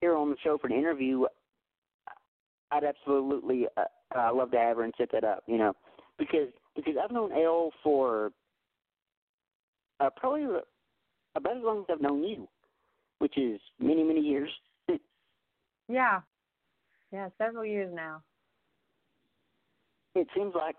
here 0.00 0.14
on 0.16 0.30
the 0.30 0.36
show 0.44 0.58
for 0.58 0.66
an 0.66 0.74
interview, 0.74 1.24
I'd 2.70 2.84
absolutely 2.84 3.68
uh, 3.76 3.84
uh, 4.18 4.34
love 4.34 4.50
to 4.50 4.58
have 4.58 4.76
her 4.76 4.84
and 4.84 4.94
set 4.98 5.10
that 5.12 5.24
up. 5.24 5.44
You 5.46 5.56
know, 5.56 5.72
because 6.18 6.48
because 6.76 6.94
I've 7.02 7.12
known 7.12 7.32
Elle 7.32 7.72
for 7.82 8.32
uh, 10.00 10.10
probably 10.14 10.46
about 11.38 11.56
as 11.56 11.62
long 11.64 11.78
as 11.80 11.84
I've 11.90 12.00
known 12.00 12.22
you, 12.24 12.48
which 13.18 13.36
is 13.38 13.60
many 13.78 14.02
many 14.02 14.20
years. 14.20 14.50
yeah. 15.88 16.20
Yeah, 17.10 17.28
several 17.38 17.64
years 17.64 17.90
now. 17.94 18.22
it 20.14 20.28
seems 20.34 20.54
like 20.54 20.76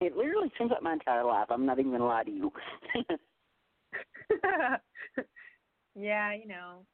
it 0.00 0.16
literally 0.16 0.50
seems 0.58 0.70
like 0.70 0.82
my 0.82 0.94
entire 0.94 1.24
life. 1.24 1.46
I'm 1.50 1.64
not 1.66 1.78
even 1.78 1.92
gonna 1.92 2.06
lie 2.06 2.24
to 2.24 2.30
you. 2.30 2.52
yeah, 5.94 6.34
you 6.34 6.46
know, 6.48 6.84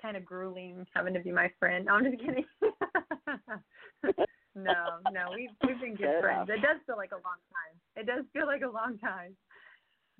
kind 0.00 0.16
of 0.16 0.24
grueling 0.24 0.86
having 0.94 1.14
to 1.14 1.20
be 1.20 1.32
my 1.32 1.50
friend. 1.58 1.86
No, 1.86 1.94
I'm 1.94 2.04
just 2.04 2.20
kidding. 2.20 2.44
no, 4.54 5.00
no, 5.12 5.30
we've 5.34 5.50
we've 5.66 5.80
been 5.80 5.96
good 5.96 6.06
Fair 6.06 6.20
friends. 6.20 6.48
enough. 6.48 6.58
It 6.58 6.62
does 6.62 6.80
feel 6.86 6.96
like 6.96 7.12
a 7.12 7.16
long 7.16 7.40
time. 7.50 7.76
It 7.96 8.06
does 8.06 8.24
feel 8.32 8.46
like 8.46 8.62
a 8.62 8.70
long 8.70 8.98
time, 8.98 9.36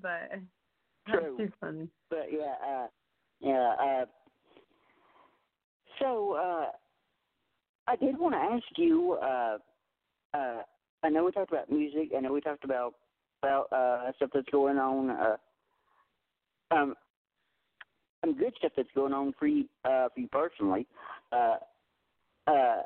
but 0.00 0.30
True. 1.10 1.34
that's 1.38 1.50
too 1.50 1.54
funny. 1.60 1.88
but 2.08 2.26
yeah, 2.30 2.54
uh 2.66 2.86
yeah, 3.40 3.74
uh 3.80 4.04
so 5.98 6.34
uh 6.34 6.66
I 7.86 7.96
did 7.96 8.18
want 8.18 8.34
to 8.34 8.38
ask 8.38 8.64
you, 8.78 9.14
uh 9.22 9.58
uh 10.34 10.62
I 11.02 11.08
know 11.08 11.24
we 11.24 11.32
talked 11.32 11.52
about 11.52 11.70
music, 11.70 12.10
I 12.16 12.20
know 12.20 12.32
we 12.32 12.40
talked 12.40 12.64
about 12.64 12.94
about 13.42 13.72
uh 13.72 14.12
stuff 14.16 14.30
that's 14.34 14.48
going 14.50 14.78
on, 14.78 15.10
uh 15.10 15.36
um 16.70 16.94
some 18.24 18.36
good 18.36 18.52
stuff 18.58 18.72
that's 18.76 18.88
going 18.94 19.12
on 19.12 19.32
for 19.38 19.46
you 19.46 19.64
uh 19.84 20.08
for 20.14 20.20
you 20.20 20.28
personally. 20.28 20.86
Uh 21.32 21.56
uh 22.46 22.82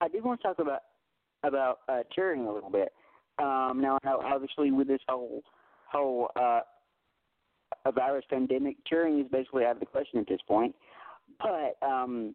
I 0.00 0.08
did 0.08 0.24
want 0.24 0.40
to 0.40 0.46
talk 0.48 0.58
about 0.58 0.82
about 1.42 1.80
uh 1.88 2.02
touring 2.14 2.46
a 2.46 2.52
little 2.52 2.70
bit. 2.70 2.92
Um 3.38 3.80
now 3.82 3.98
I 4.02 4.08
know 4.08 4.20
obviously 4.24 4.70
with 4.70 4.88
this 4.88 5.00
whole 5.08 5.42
whole 5.90 6.30
uh 6.36 6.60
a 7.84 7.92
virus 7.92 8.24
pandemic, 8.30 8.76
touring 8.86 9.20
is 9.20 9.26
basically 9.30 9.64
out 9.64 9.72
of 9.72 9.80
the 9.80 9.86
question 9.86 10.18
at 10.18 10.28
this 10.28 10.40
point. 10.46 10.74
But 11.38 11.76
um, 11.86 12.34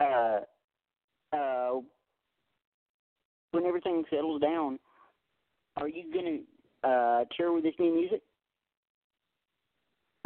uh, 0.00 0.40
uh, 1.32 1.80
when 3.52 3.64
everything 3.64 4.04
settles 4.10 4.40
down, 4.40 4.78
are 5.76 5.88
you 5.88 6.04
gonna 6.12 6.38
uh, 6.84 7.24
tour 7.36 7.52
with 7.52 7.64
this 7.64 7.74
new 7.78 7.94
music? 7.94 8.22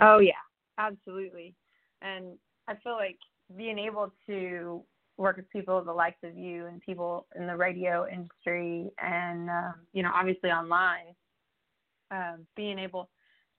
Oh 0.01 0.19
yeah, 0.19 0.33
absolutely. 0.79 1.55
And 2.03 2.37
I 2.69 2.75
feel 2.83 2.95
like 2.95 3.19
being 3.57 3.79
able 3.79 4.13
to 4.27 4.83
work 5.17 5.37
with 5.37 5.49
people 5.51 5.83
the 5.83 5.93
likes 5.93 6.19
of 6.25 6.37
you 6.37 6.67
and 6.67 6.81
people 6.81 7.27
in 7.37 7.47
the 7.47 7.57
radio 7.57 8.07
industry 8.09 8.91
and 8.99 9.49
um, 9.49 9.75
you 9.93 10.03
know 10.03 10.11
obviously 10.15 10.51
online, 10.51 11.15
um, 12.11 12.47
being 12.57 12.79
able 12.79 13.09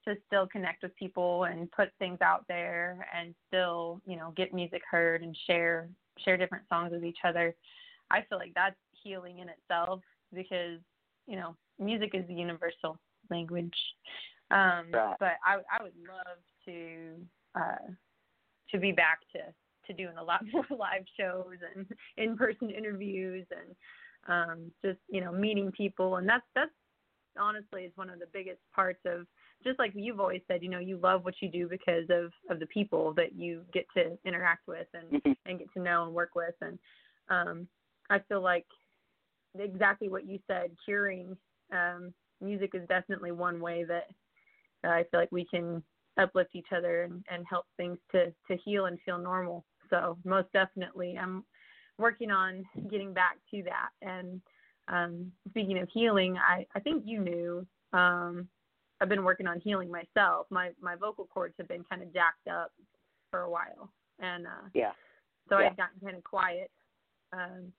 to 0.08 0.16
still 0.28 0.48
connect 0.48 0.84
with 0.84 0.96
people 0.96 1.46
and 1.46 1.72
put 1.72 1.90
things 2.00 2.20
out 2.22 2.46
there 2.48 3.08
and 3.16 3.34
still 3.48 4.02
you 4.06 4.16
know 4.16 4.34
get 4.36 4.54
music 4.54 4.82
heard 4.90 5.24
and 5.24 5.36
share 5.48 5.90
share 6.24 6.38
different 6.38 6.64
songs 6.70 6.92
with 6.92 7.04
each 7.04 7.20
other. 7.24 7.56
I 8.12 8.22
feel 8.30 8.38
like 8.38 8.54
that's 8.56 8.76
healing 9.04 9.40
in 9.40 9.50
itself 9.50 10.02
because 10.34 10.80
you 11.28 11.36
know 11.36 11.56
music 11.80 12.12
is 12.14 12.28
the 12.28 12.34
universal 12.34 13.00
language. 13.30 13.78
Um, 14.52 14.92
Right. 14.94 15.16
But 15.20 15.34
I 15.46 15.58
I 15.72 15.84
would 15.84 15.94
love 16.08 16.38
to 16.66 17.16
uh, 17.56 17.92
to 18.72 18.80
be 18.80 18.92
back 18.92 19.20
to 19.34 19.40
to 19.88 19.94
doing 19.94 20.18
a 20.18 20.24
lot 20.24 20.44
more 20.54 20.66
live 20.70 21.06
shows 21.18 21.58
and 21.76 21.86
in 22.18 22.38
person 22.38 22.70
interviews 22.70 23.46
and 23.52 23.76
um, 24.28 24.72
just 24.84 25.00
you 25.10 25.22
know 25.22 25.32
meeting 25.32 25.72
people 25.72 26.18
and 26.18 26.28
that's 26.28 26.46
that's 26.56 26.72
honestly 27.40 27.84
is 27.84 27.92
one 27.96 28.10
of 28.10 28.20
the 28.20 28.28
biggest 28.34 28.60
parts 28.74 29.00
of 29.06 29.28
just 29.66 29.80
like 29.80 29.92
you've 29.96 30.20
always 30.20 30.42
said 30.48 30.62
you 30.64 30.70
know 30.70 30.80
you 30.80 30.98
love 30.98 31.26
what 31.26 31.36
you 31.42 31.50
do 31.50 31.68
because 31.68 32.06
of 32.10 32.32
of 32.50 32.60
the 32.60 32.68
people 32.68 33.14
that 33.14 33.34
you 33.36 33.64
get 33.74 33.86
to 33.96 34.18
interact 34.26 34.68
with 34.68 34.88
and 34.94 35.22
Mhm. 35.22 35.36
and 35.46 35.60
get 35.60 35.72
to 35.74 35.80
know 35.82 36.04
and 36.06 36.14
work 36.14 36.36
with. 36.36 36.56
And 36.62 36.80
um 37.30 37.68
i 38.10 38.20
feel 38.20 38.42
like 38.42 38.68
exactly 39.58 40.10
what 40.10 40.26
you 40.26 40.40
said 40.48 40.76
curing 40.84 41.36
um 41.72 42.14
music 42.42 42.72
is 42.76 42.88
definitely 42.88 43.32
one 43.32 43.60
way 43.60 43.84
that 43.84 44.08
uh, 44.84 44.90
i 44.90 45.04
feel 45.10 45.20
like 45.20 45.32
we 45.32 45.46
can 45.46 45.84
uplift 46.18 46.56
each 46.56 46.72
other 46.76 47.04
and, 47.04 47.24
and 47.30 47.46
help 47.50 47.66
things 47.78 47.98
to 48.12 48.34
to 48.48 48.56
heal 48.64 48.86
and 48.86 48.98
feel 49.02 49.18
normal. 49.18 49.66
So 49.90 50.18
most 50.24 50.48
definitely 50.54 51.18
i'm 51.18 51.44
working 51.98 52.32
on 52.32 52.64
getting 52.90 53.14
back 53.14 53.38
to 53.52 53.64
that. 53.64 53.90
And 54.02 54.42
um 54.88 55.32
speaking 55.50 55.80
of 55.80 55.90
healing 55.94 56.38
i 56.38 56.66
i 56.76 56.80
think 56.80 57.04
you 57.06 57.20
knew 57.20 57.66
um 57.94 58.48
i've 59.02 59.10
been 59.10 59.24
working 59.24 59.48
on 59.48 59.60
healing 59.60 59.90
myself 59.92 60.48
my 60.50 60.72
my 60.82 60.96
vocal 60.96 61.26
cords 61.26 61.54
have 61.58 61.68
been 61.68 61.84
kind 61.90 62.02
of 62.02 62.14
jacked 62.14 62.48
up 62.48 62.72
for 63.32 63.42
a 63.42 63.50
while 63.50 63.92
and 64.20 64.46
uh 64.48 64.68
Yeah. 64.74 64.92
so 65.50 65.60
Yeah. 65.60 65.68
I've 65.68 65.78
gotten 65.78 66.00
kind 66.04 66.16
of 66.18 66.24
quiet 66.24 66.72
um, 67.34 67.72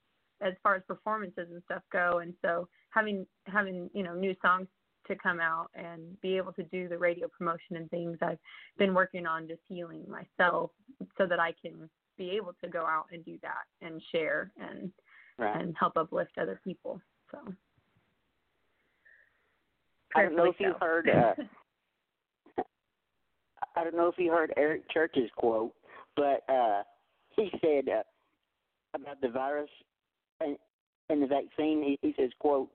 as 0.42 0.52
far 0.62 0.74
as 0.74 0.82
performances 0.86 1.48
and 1.50 1.62
stuff 1.64 1.82
go. 1.90 2.18
And 2.18 2.34
so 2.42 2.68
having 2.90 3.26
having 3.46 3.88
you 3.94 4.02
know 4.02 4.14
new 4.14 4.34
songs 4.42 4.68
to 5.06 5.16
come 5.16 5.40
out 5.40 5.70
and 5.74 6.20
be 6.20 6.36
able 6.36 6.52
to 6.52 6.62
do 6.64 6.88
the 6.88 6.98
radio 6.98 7.28
promotion 7.28 7.76
and 7.76 7.88
things, 7.90 8.18
I've 8.20 8.38
been 8.76 8.92
working 8.92 9.24
on 9.26 9.46
just 9.48 9.60
healing 9.68 10.04
myself 10.08 10.70
so 11.16 11.26
that 11.26 11.40
I 11.40 11.54
can 11.62 11.88
be 12.18 12.30
able 12.30 12.52
to 12.62 12.68
go 12.68 12.80
out 12.84 13.06
and 13.12 13.24
do 13.24 13.38
that 13.42 13.64
and 13.86 14.02
share 14.12 14.50
and 14.60 14.92
Right. 15.38 15.54
and 15.60 15.76
help 15.78 15.96
uplift 15.96 16.38
other 16.38 16.58
people. 16.64 17.00
So 17.30 17.38
I 20.16 20.22
don't 20.22 20.36
know 20.36 20.44
if 20.44 20.56
you 20.58 20.74
Prayerfully 20.78 21.12
heard. 21.12 21.36
Uh, 22.58 22.62
I 23.76 23.84
don't 23.84 23.96
know 23.96 24.08
if 24.08 24.14
you 24.18 24.30
heard 24.30 24.52
Eric 24.56 24.90
Church's 24.90 25.30
quote, 25.36 25.72
but 26.16 26.42
uh, 26.48 26.82
he 27.36 27.50
said 27.60 27.88
uh, 27.88 28.02
about 28.94 29.20
the 29.20 29.28
virus 29.28 29.68
and, 30.40 30.56
and 31.10 31.22
the 31.22 31.26
vaccine. 31.26 31.82
He, 31.82 31.98
he 32.00 32.14
says, 32.18 32.30
"quote 32.38 32.70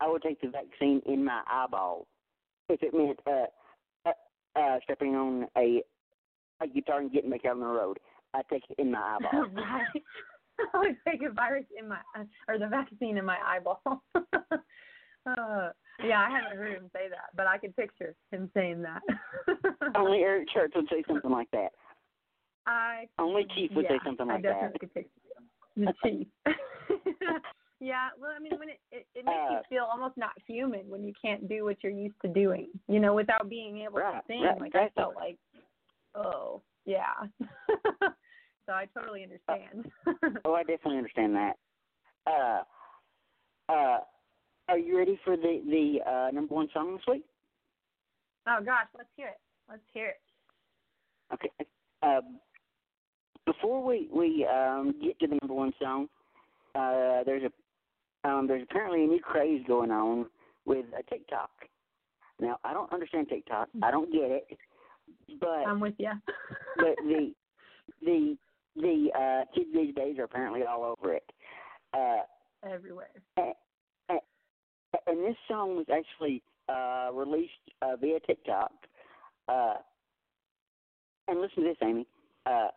I 0.00 0.08
would 0.08 0.22
take 0.22 0.40
the 0.40 0.48
vaccine 0.48 1.02
in 1.06 1.24
my 1.24 1.42
eyeball 1.50 2.06
if 2.68 2.82
it 2.82 2.94
meant 2.94 3.18
uh, 3.26 3.46
uh, 4.06 4.12
uh, 4.60 4.78
stepping 4.84 5.14
on 5.14 5.46
a 5.56 5.82
a 6.62 6.68
guitar 6.68 7.00
and 7.00 7.12
getting 7.12 7.30
back 7.30 7.44
out 7.44 7.52
on 7.52 7.60
the 7.60 7.66
road. 7.66 7.98
I'd 8.32 8.48
take 8.50 8.62
it 8.70 8.80
in 8.80 8.92
my 8.92 8.98
eyeball." 9.18 9.46
right. 9.54 9.86
I 10.72 10.78
would 10.78 10.96
take 11.08 11.20
a 11.28 11.32
virus 11.32 11.64
in 11.76 11.88
my 11.88 11.98
or 12.46 12.58
the 12.58 12.68
vaccine 12.68 13.18
in 13.18 13.24
my 13.24 13.38
eyeball. 13.44 13.80
uh, 15.26 15.70
yeah, 16.02 16.26
I 16.26 16.30
haven't 16.30 16.56
heard 16.58 16.72
him 16.76 16.90
say 16.92 17.08
that, 17.10 17.30
but 17.36 17.46
I 17.46 17.58
could 17.58 17.76
picture 17.76 18.14
him 18.30 18.50
saying 18.54 18.82
that. 18.82 19.02
Only 19.94 20.18
Eric 20.20 20.48
Church 20.50 20.72
would 20.74 20.88
say 20.90 21.04
something 21.06 21.30
like 21.30 21.50
that. 21.52 21.68
I 22.66 23.08
Only 23.18 23.46
Chief 23.54 23.70
would 23.74 23.86
say 23.86 23.94
yeah, 23.94 24.04
something 24.04 24.28
I 24.28 24.34
like 24.34 24.42
that. 24.42 24.52
definitely 24.52 24.78
could 24.80 24.94
picture 24.94 25.10
the 25.76 25.94
chief. 26.04 26.26
yeah, 27.80 28.08
well, 28.18 28.30
I 28.36 28.40
mean, 28.40 28.58
when 28.58 28.68
it 28.70 28.80
it, 28.90 29.06
it 29.14 29.24
makes 29.24 29.36
you 29.50 29.56
Uh, 29.58 29.62
feel 29.68 29.84
almost 29.90 30.16
not 30.16 30.32
human 30.46 30.88
when 30.88 31.04
you 31.04 31.12
can't 31.20 31.48
do 31.48 31.64
what 31.64 31.76
you're 31.82 31.92
used 31.92 32.14
to 32.22 32.28
doing, 32.28 32.68
you 32.88 33.00
know, 33.00 33.14
without 33.14 33.48
being 33.48 33.78
able 33.78 33.98
Right, 33.98 34.14
to 34.14 34.22
sing. 34.26 34.42
right, 34.42 34.60
like 34.60 34.74
I 34.74 34.88
felt 34.94 35.14
like, 35.14 35.36
oh 36.14 36.62
yeah. 36.86 37.12
so 38.66 38.72
I 38.72 38.86
totally 38.96 39.22
understand. 39.24 39.90
Oh, 40.44 40.54
I 40.54 40.62
definitely 40.62 40.98
understand 40.98 41.34
that. 41.34 41.56
Uh, 42.26 42.62
uh, 43.72 43.98
are 44.68 44.78
you 44.78 44.96
ready 44.96 45.18
for 45.24 45.36
the 45.36 45.60
the 45.66 46.10
uh, 46.10 46.30
number 46.32 46.54
one 46.54 46.68
song 46.72 46.94
this 46.96 47.04
week? 47.08 47.24
oh 48.46 48.58
gosh, 48.64 48.86
let's 48.96 49.08
hear 49.16 49.28
it. 49.28 49.40
Let's 49.68 49.82
hear 49.92 50.08
it. 50.08 50.20
Okay. 51.32 51.50
Uh, 52.02 52.20
before 53.46 53.82
we 53.82 54.08
we 54.12 54.46
um, 54.46 54.94
get 55.02 55.18
to 55.20 55.26
the 55.26 55.38
number 55.42 55.54
one 55.54 55.72
song, 55.80 56.08
uh, 56.74 57.24
there's 57.24 57.42
a 57.44 58.28
um, 58.28 58.46
there's 58.46 58.62
apparently 58.62 59.04
a 59.04 59.06
new 59.06 59.20
craze 59.20 59.62
going 59.66 59.90
on 59.90 60.26
with 60.64 60.86
uh, 60.96 61.02
TikTok. 61.10 61.50
Now 62.40 62.58
I 62.64 62.72
don't 62.72 62.92
understand 62.92 63.28
TikTok. 63.28 63.68
I 63.82 63.90
don't 63.90 64.12
get 64.12 64.30
it, 64.30 64.58
but 65.40 65.66
I'm 65.66 65.80
with 65.80 65.94
you. 65.98 66.10
but 66.76 66.96
the 67.04 67.32
the 68.02 68.36
the 68.76 69.08
uh, 69.16 69.44
kids 69.54 69.68
these 69.72 69.94
days 69.94 70.18
are 70.18 70.24
apparently 70.24 70.62
all 70.62 70.96
over 70.98 71.14
it. 71.14 71.24
Uh, 71.92 72.22
everywhere. 72.68 73.10
and 73.36 73.54
this 75.06 75.36
song 75.48 75.76
was 75.76 75.86
actually 75.92 76.42
uh, 76.68 77.10
released 77.12 77.52
uh, 77.82 77.96
via 78.00 78.20
TikTok. 78.20 78.72
Uh, 79.48 79.74
and 81.28 81.40
listen 81.40 81.62
to 81.62 81.68
this, 81.70 81.76
Amy. 81.82 82.06
Uh, 82.46 82.68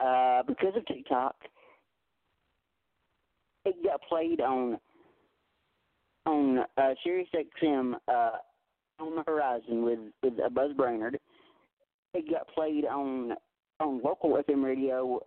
uh, 0.00 0.42
because 0.44 0.74
of 0.76 0.86
TikTok, 0.86 1.34
it 3.64 3.76
got 3.84 4.00
played 4.08 4.40
on 4.40 4.78
on 6.24 6.60
uh, 6.76 6.94
Sirius 7.02 7.28
XM 7.34 7.94
uh, 8.06 8.30
on 9.00 9.16
the 9.16 9.22
horizon 9.26 9.84
with 9.84 9.98
with 10.22 10.34
Buzz 10.54 10.72
Brainard. 10.76 11.18
It 12.14 12.30
got 12.30 12.48
played 12.54 12.84
on 12.84 13.32
on 13.80 14.00
local 14.02 14.40
FM 14.48 14.64
radio 14.64 15.20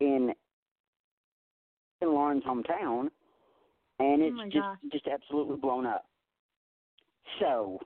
in 0.00 0.32
in 2.00 2.08
Lauren's 2.08 2.44
hometown, 2.44 3.08
and 3.98 4.22
Oh 4.22 4.26
it's 4.26 4.36
my 4.36 4.44
just 4.46 4.56
gosh. 4.56 4.78
just 4.92 5.06
absolutely 5.06 5.56
blown 5.56 5.86
up. 5.86 6.06
So 7.40 7.78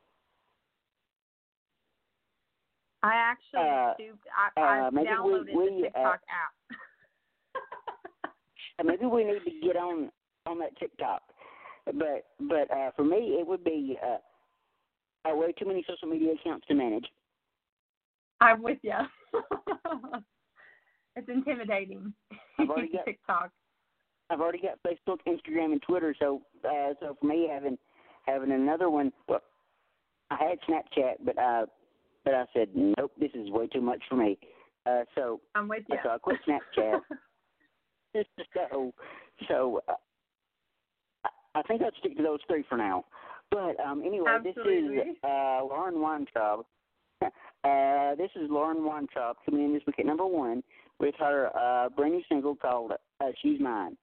I 3.02 3.14
actually 3.14 3.60
Uh, 3.60 3.94
stooped. 3.94 4.26
I, 4.56 4.80
uh, 4.86 4.90
maybe 4.90 5.08
we- 5.08 5.14
downloaded 5.14 5.54
we, 5.54 5.64
the 5.76 5.82
TikTok 5.82 6.20
uh, 6.28 6.34
app. 6.34 6.54
maybe 8.84 9.06
we 9.06 9.24
need 9.24 9.44
to 9.44 9.50
get 9.66 9.76
on 9.76 10.10
on 10.46 10.58
that 10.58 10.76
TikTok. 10.78 11.22
But 11.86 12.26
but 12.40 12.70
uh, 12.70 12.90
for 12.96 13.04
me, 13.04 13.36
it 13.40 13.46
would 13.46 13.64
be 13.64 13.98
uh, 14.04 14.18
uh, 15.30 15.34
way 15.36 15.52
too 15.52 15.64
many 15.66 15.84
social 15.88 16.08
media 16.08 16.32
accounts 16.34 16.66
to 16.66 16.74
manage. 16.74 17.06
I'm 18.40 18.62
with 18.62 18.78
you. 18.82 18.92
it's 21.16 21.28
intimidating. 21.28 22.12
I've 22.58 22.70
already 22.70 22.88
got- 22.92 23.04
TikTok. 23.04 23.50
I've 24.30 24.40
already 24.40 24.60
got 24.60 24.78
Facebook, 24.86 25.18
Instagram, 25.26 25.72
and 25.72 25.82
Twitter. 25.82 26.14
So 26.18 26.42
uh, 26.64 26.94
so 27.00 27.16
for 27.20 27.26
me, 27.26 27.48
having 27.52 27.78
having 28.26 28.52
another 28.52 28.90
one, 28.90 29.12
well, 29.28 29.40
I 30.30 30.36
had 30.36 30.58
Snapchat, 30.68 31.14
but 31.24 31.38
uh, 31.38 31.66
but 32.24 32.34
I 32.34 32.44
said 32.54 32.68
nope, 32.74 33.12
this 33.18 33.30
is 33.34 33.50
way 33.50 33.66
too 33.68 33.80
much 33.80 34.02
for 34.08 34.16
me. 34.16 34.38
Uh, 34.86 35.02
so 35.14 35.40
I'm 35.54 35.68
with 35.68 35.84
you. 35.88 35.96
so 36.02 36.10
I 36.10 36.18
quit 36.18 36.38
Snapchat. 36.46 37.00
so 38.54 38.92
so 39.48 39.80
uh, 39.88 39.92
I- 41.24 41.28
I 41.54 41.62
think 41.62 41.82
I'll 41.82 41.90
stick 41.98 42.16
to 42.16 42.22
those 42.22 42.40
three 42.46 42.64
for 42.68 42.76
now. 42.78 43.04
But 43.50 43.80
um, 43.80 44.02
anyway, 44.04 44.26
this 44.44 44.54
is 44.82 44.90
uh, 45.24 45.64
Lauren 45.64 46.00
Weintraub. 46.00 46.64
Uh, 47.64 48.14
this 48.14 48.30
is 48.36 48.48
Lauren 48.48 48.84
Weintraub 48.84 49.36
coming 49.44 49.64
in 49.64 49.74
this 49.74 49.82
week 49.84 49.98
at 49.98 50.06
number 50.06 50.24
one 50.24 50.62
with 51.00 51.14
her 51.18 51.50
uh, 51.58 51.88
brand 51.88 52.14
new 52.14 52.22
single 52.28 52.54
called 52.54 52.92
uh, 52.92 53.24
"She's 53.42 53.58
Mine" 53.60 53.96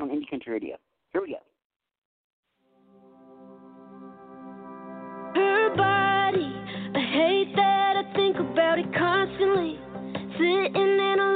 on 0.00 0.08
Indie 0.08 0.28
Country 0.30 0.52
Radio. 0.52 0.76
Here 1.12 1.22
we 1.22 1.28
go. 1.28 1.38
Her 5.34 5.76
body, 5.76 6.52
I 6.94 7.00
hate 7.12 7.52
that 7.56 7.96
I 7.96 8.12
think 8.14 8.36
about 8.36 8.78
it 8.78 8.92
constantly. 8.96 9.78
Sitting 10.38 10.74
in 10.74 11.18
her 11.18 11.30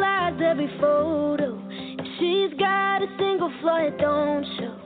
every 0.55 0.69
photo. 0.81 1.61
If 1.69 2.07
she's 2.19 2.59
got 2.59 3.03
a 3.03 3.07
single 3.19 3.53
flaw, 3.61 3.87
it 3.87 3.99
don't 3.99 4.45
show. 4.59 4.77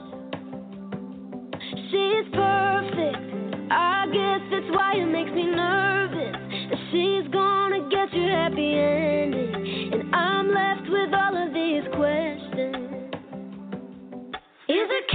She's 1.90 2.26
perfect. 2.34 3.18
I 3.70 4.06
guess 4.12 4.40
that's 4.50 4.70
why 4.74 4.94
it 4.96 5.06
makes 5.06 5.30
me 5.30 5.46
nervous. 5.46 6.32
That 6.70 6.78
she's 6.90 7.30
gonna 7.32 7.88
get 7.90 8.12
you 8.12 8.28
happy 8.28 8.74
ending. 8.74 9.92
And 9.92 10.14
I'm 10.14 10.48
left 10.52 10.88
with 10.88 11.12
all 11.12 11.36
of 11.36 11.52
these 11.52 11.84
questions. 11.94 12.47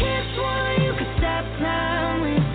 Kiss 0.04 0.38
one 0.38 0.82
you 0.84 0.94
could 1.00 1.14
stop 1.18 1.46
time 1.60 2.53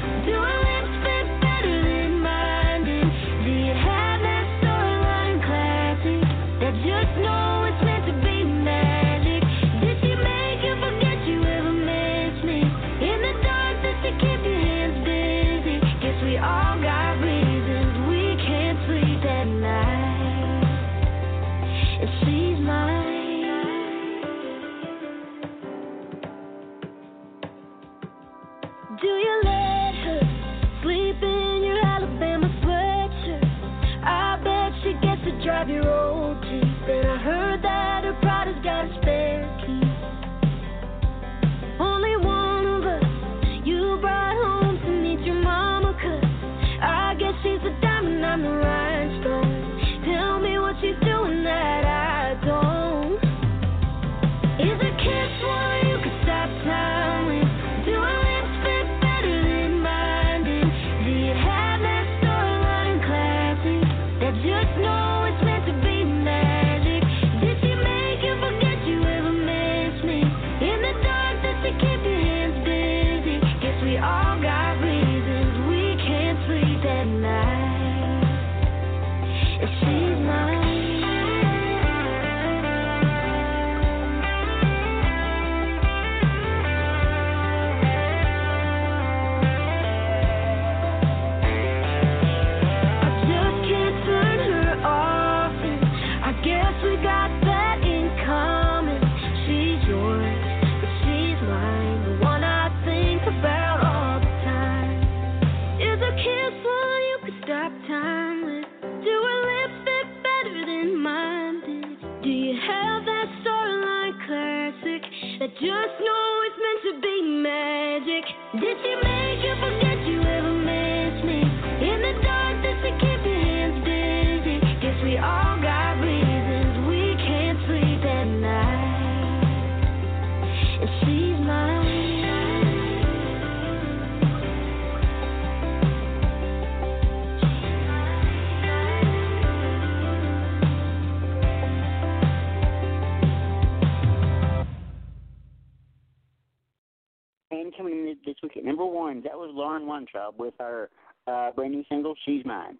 Lauren 149.59 149.87
Weintraub 149.87 150.35
with 150.39 150.55
her 150.59 150.89
uh, 151.27 151.51
brand 151.51 151.73
new 151.73 151.85
single, 151.89 152.15
She's 152.25 152.45
Mine. 152.45 152.79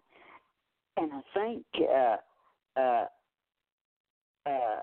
And 0.97 1.11
I 1.13 1.21
think 1.33 1.65
uh, 1.77 2.15
uh, 2.79 3.05
uh, 4.45 4.79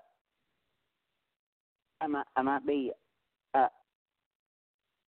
I 2.01 2.07
might 2.07 2.27
I 2.37 2.43
might 2.43 2.67
be 2.67 2.93
uh, 3.55 3.69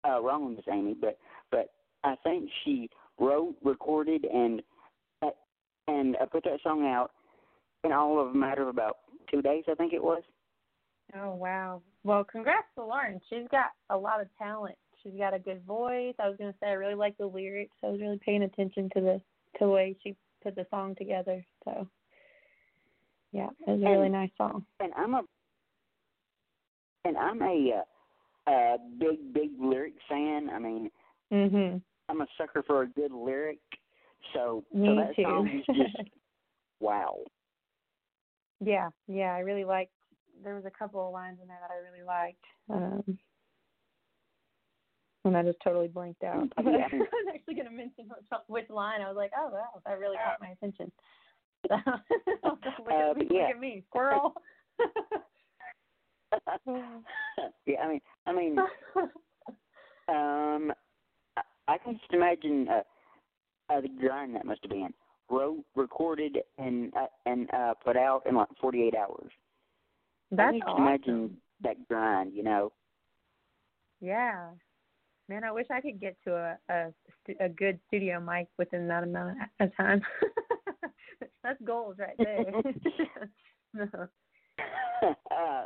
uh, 0.08 0.21
wrong 0.21 0.45
on 0.45 0.56
this, 0.56 0.65
Amy, 0.71 0.95
but 1.00 1.17
but 1.52 1.71
I 2.04 2.15
think 2.23 2.50
she 2.63 2.89
wrote, 3.19 3.56
recorded, 3.63 4.26
and 4.26 4.62
uh, 5.21 5.30
and 5.88 6.15
uh, 6.17 6.26
put 6.26 6.43
that 6.45 6.60
song 6.63 6.86
out 6.86 7.12
in 7.84 7.91
all 7.91 8.19
of 8.19 8.30
a 8.30 8.38
matter 8.38 8.63
of 8.63 8.69
about 8.69 8.97
two 9.30 9.41
days. 9.41 9.65
I 9.69 9.76
think 9.76 9.93
it 9.93 10.04
was. 10.04 10.23
Oh 11.15 11.36
wow. 11.36 11.82
Well, 12.04 12.23
congrats 12.23 12.67
to 12.76 12.84
Lauren. 12.84 13.21
She's 13.30 13.47
got 13.52 13.71
a 13.89 13.97
lot 13.97 14.21
of 14.21 14.28
talent. 14.38 14.78
She's 15.04 15.14
got 15.18 15.34
a 15.34 15.40
good 15.40 15.64
voice. 15.64 16.16
I 16.20 16.28
was 16.28 16.38
gonna 16.38 16.56
say 16.60 16.68
I 16.68 16.74
really 16.74 16.96
like 16.96 17.18
the 17.18 17.26
lyrics. 17.26 17.76
I 17.84 17.88
was 17.88 18.02
really 18.02 18.20
paying 18.26 18.44
attention 18.44 18.90
to 18.96 19.02
the 19.02 19.22
to 19.60 19.66
the 19.66 19.70
way 19.70 19.96
she 20.04 20.16
put 20.44 20.56
the 20.56 20.66
song 20.70 20.96
together. 20.96 21.44
So 21.66 21.88
yeah, 23.32 23.50
it 23.66 23.72
was 23.72 23.82
a 23.84 23.90
really 23.90 24.10
nice 24.10 24.32
song. 24.38 24.66
and 24.80 24.94
I'm 24.96 25.14
a 25.16 25.22
and 27.06 27.18
I'm 27.18 27.42
a 27.42 27.84
uh, 28.48 28.78
big 28.98 29.34
big 29.34 29.52
lyric 29.60 29.94
fan. 30.10 30.50
I 30.50 30.60
mean, 30.60 30.92
Mhm. 31.32 31.82
I'm 32.10 32.22
a 32.22 32.28
sucker 32.38 32.64
for 32.64 32.84
a 32.84 32.88
good 32.88 33.12
lyric. 33.12 33.60
So 34.34 34.64
so 34.72 34.78
Me 34.78 34.96
that 34.96 35.16
too. 35.16 35.24
song 35.24 35.48
is 35.48 35.66
just 35.76 36.10
wow. 36.80 37.20
yeah, 38.60 38.90
yeah, 39.08 39.34
I 39.34 39.40
really 39.40 39.66
liked 39.66 39.92
there 40.44 40.56
was 40.56 40.66
a 40.66 40.72
couple 40.72 41.06
of 41.06 41.12
lines 41.14 41.40
in 41.42 41.48
there 41.48 41.60
that 41.62 41.72
I 41.72 41.78
really 41.78 42.04
liked. 42.04 42.44
Um 42.70 43.18
and 45.28 45.38
I 45.38 45.44
just 45.44 45.60
totally 45.63 45.88
blanked 45.88 46.24
out. 46.24 46.48
Yeah. 46.58 46.88
I 46.92 46.96
was 46.98 47.08
actually 47.34 47.56
going 47.56 47.68
to 47.68 47.72
mention 47.72 48.06
which, 48.10 48.26
which 48.48 48.70
line. 48.70 49.02
I 49.02 49.08
was 49.08 49.18
like, 49.18 49.32
oh 49.38 49.50
wow, 49.52 49.82
that 49.86 50.00
really 50.00 50.18
caught 50.18 50.42
my 50.42 50.50
attention. 50.50 50.92
So, 51.68 51.76
look, 52.44 52.60
Uh, 52.66 53.12
at, 53.12 53.18
but 53.18 53.32
look 53.32 53.50
at 53.50 53.60
me, 53.60 53.84
squirrel. 53.90 54.34
yeah, 57.66 57.82
I 57.84 57.88
mean, 57.88 58.02
I 58.26 58.34
mean, 58.34 58.60
um, 60.08 60.72
I, 61.38 61.42
I 61.68 61.78
can 61.78 61.94
just 61.98 62.13
imagine 62.13 62.68
uh, 62.70 63.74
uh, 63.74 63.82
the 63.82 63.90
grind 64.00 64.36
that 64.36 64.46
must 64.46 64.62
have 64.63 64.72
been 64.72 64.94
wrote, 65.30 65.63
recorded, 65.76 66.38
and 66.58 66.94
uh, 66.96 67.08
and 67.26 67.50
uh, 67.54 67.74
put 67.84 67.98
out 67.98 68.24
in 68.28 68.36
like 68.36 68.48
48 68.62 68.94
hours. 68.96 69.32
I 70.32 70.36
That's 70.36 70.52
can 70.52 70.60
just 70.60 70.70
awesome. 70.70 70.84
imagine 70.84 71.38
that 71.63 71.88
grind, 71.88 72.34
you 72.34 72.44
know. 72.44 72.72
Yeah. 74.00 74.50
Man, 75.30 75.44
I 75.44 75.52
wish 75.52 75.68
I 75.70 75.82
could 75.82 76.00
get 76.00 76.16
to 76.24 76.36
a 76.36 76.58
a, 76.70 76.94
a 77.46 77.50
good 77.50 77.80
studio 77.88 78.20
mic 78.20 78.48
within 78.58 78.88
that 78.88 79.04
amount 79.04 79.38
of 79.60 79.76
time. 79.76 80.02
That's 81.44 81.62
goals 81.63 81.96
right 82.00 82.16
there. 82.18 82.46
uh, 83.82 84.08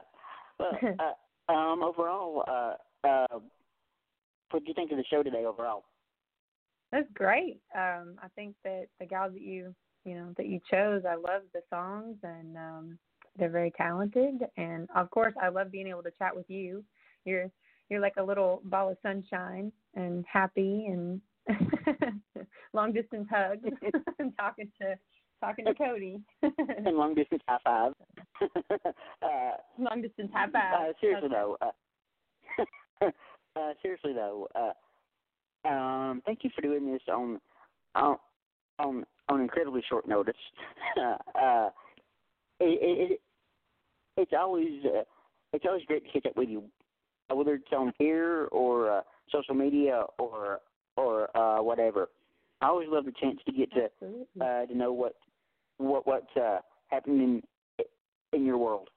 well, 0.60 0.78
uh, 1.00 1.52
um, 1.52 1.84
overall, 1.84 2.43
uh, 2.47 3.08
uh, 3.08 3.39
what 4.52 4.63
do 4.63 4.67
you 4.67 4.74
think 4.74 4.91
of 4.91 4.97
the 4.97 5.04
show 5.10 5.24
today? 5.24 5.45
Overall, 5.45 5.84
That's 6.91 7.08
great. 7.13 7.62
Um, 7.76 8.15
I 8.21 8.28
think 8.36 8.56
that 8.63 8.88
the 9.00 9.06
gals 9.06 9.34
that 9.34 9.41
you 9.41 9.74
you 10.06 10.15
know 10.15 10.34
that 10.38 10.47
you 10.47 10.60
chose, 10.69 11.04
I 11.08 11.15
love 11.15 11.43
the 11.54 11.62
songs 11.69 12.17
and 12.24 12.58
um, 12.58 13.00
they're 13.38 13.50
very 13.50 13.71
talented. 13.78 14.43
And 14.58 14.88
of 14.95 15.10
course, 15.12 15.34
I 15.41 15.50
love 15.50 15.71
being 15.71 15.88
able 15.88 16.04
to 16.04 16.12
chat 16.17 16.36
with 16.36 16.50
you. 16.50 16.84
You're 17.26 17.52
you're 17.91 17.99
like 17.99 18.15
a 18.17 18.23
little 18.23 18.62
ball 18.63 18.89
of 18.89 18.97
sunshine 19.04 19.69
and 19.95 20.23
happy 20.25 20.88
and 20.88 21.21
long 22.73 22.93
distance 22.93 23.27
hugs 23.30 23.62
and 24.19 24.32
talking 24.38 24.71
to 24.82 24.95
talking 25.41 25.65
to 25.65 25.73
Cody. 25.75 26.21
and 26.41 26.95
long 26.95 27.13
distance 27.13 27.41
high 27.47 27.58
five. 27.65 27.91
uh, 29.21 29.51
long 29.77 30.01
distance 30.01 30.32
high 30.34 30.47
five. 30.51 30.89
uh, 30.89 30.93
seriously 31.01 31.30
though, 31.30 31.58
uh, 31.62 33.10
uh, 33.58 33.73
seriously 33.82 34.13
though, 34.13 34.47
uh, 34.56 35.67
um, 35.67 36.21
thank 36.25 36.43
you 36.43 36.49
for 36.56 36.62
doing 36.62 36.89
this 36.91 37.01
on 37.12 37.41
on 37.95 38.15
on, 38.80 39.06
on 39.27 39.41
incredibly 39.41 39.84
short 39.89 40.08
notice. 40.08 40.34
uh, 40.97 41.69
it, 42.62 43.12
it 43.12 43.21
it's 44.15 44.32
always 44.38 44.86
uh, 44.86 45.04
it's 45.51 45.65
always 45.67 45.84
great 45.86 46.06
to 46.06 46.12
catch 46.12 46.25
up 46.30 46.38
with 46.38 46.47
you, 46.47 46.63
whether 47.34 47.56
it's 47.56 47.65
on 47.72 47.94
here 47.98 48.48
or 48.52 48.91
uh, 48.91 49.02
social 49.32 49.56
media 49.56 50.04
or 50.20 50.60
or 50.98 51.36
uh, 51.38 51.62
whatever. 51.62 52.10
I 52.62 52.67
always 52.67 52.89
love 52.89 53.06
the 53.06 53.13
chance 53.20 53.39
to 53.46 53.52
get 53.52 53.72
to 53.74 53.86
Absolutely. 53.86 54.41
uh, 54.41 54.65
to 54.65 54.78
know 54.78 54.94
what 54.94 55.15
what 55.78 56.06
what's 56.08 56.36
uh, 56.38 56.60
happening 56.88 57.41
in 57.80 57.86
in 58.34 58.46
your 58.46 58.58
world. 58.58 58.89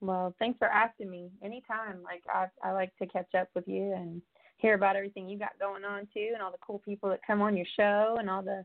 Well, 0.00 0.34
thanks 0.38 0.58
for 0.58 0.66
asking 0.68 1.10
me. 1.10 1.30
Anytime. 1.42 2.02
Like 2.02 2.22
I 2.28 2.46
I 2.62 2.72
like 2.72 2.96
to 2.98 3.06
catch 3.06 3.34
up 3.38 3.48
with 3.54 3.68
you 3.68 3.92
and 3.92 4.22
hear 4.56 4.74
about 4.74 4.96
everything 4.96 5.28
you 5.28 5.38
got 5.38 5.58
going 5.60 5.84
on 5.84 6.08
too 6.14 6.30
and 6.32 6.42
all 6.42 6.52
the 6.52 6.58
cool 6.64 6.78
people 6.78 7.08
that 7.10 7.20
come 7.26 7.42
on 7.42 7.56
your 7.56 7.66
show 7.76 8.16
and 8.18 8.30
all 8.30 8.42
the 8.42 8.64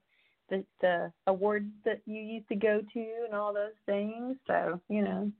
the, 0.49 0.63
the 0.81 1.11
awards 1.27 1.69
that 1.85 2.01
you 2.05 2.21
used 2.21 2.47
to 2.49 2.55
go 2.55 2.81
to 2.93 3.05
and 3.25 3.35
all 3.35 3.53
those 3.53 3.75
things. 3.85 4.37
So, 4.47 4.79
you 4.89 5.01
know, 5.01 5.31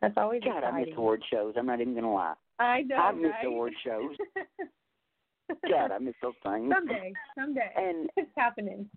that's 0.00 0.14
always 0.16 0.42
God, 0.42 0.64
I 0.64 0.68
exciting. 0.68 0.88
miss 0.90 0.98
award 0.98 1.22
shows. 1.30 1.54
I'm 1.56 1.66
not 1.66 1.80
even 1.80 1.94
gonna 1.94 2.12
lie. 2.12 2.34
I 2.58 2.82
know, 2.82 2.96
I 2.96 3.12
miss 3.12 3.30
right? 3.30 3.46
award 3.46 3.72
shows. 3.84 4.16
God, 5.68 5.90
I 5.90 5.98
miss 5.98 6.14
those 6.22 6.34
things. 6.44 6.72
someday, 6.74 7.12
someday, 7.38 7.72
And 7.76 8.08
it's 8.16 8.30
happening. 8.36 8.88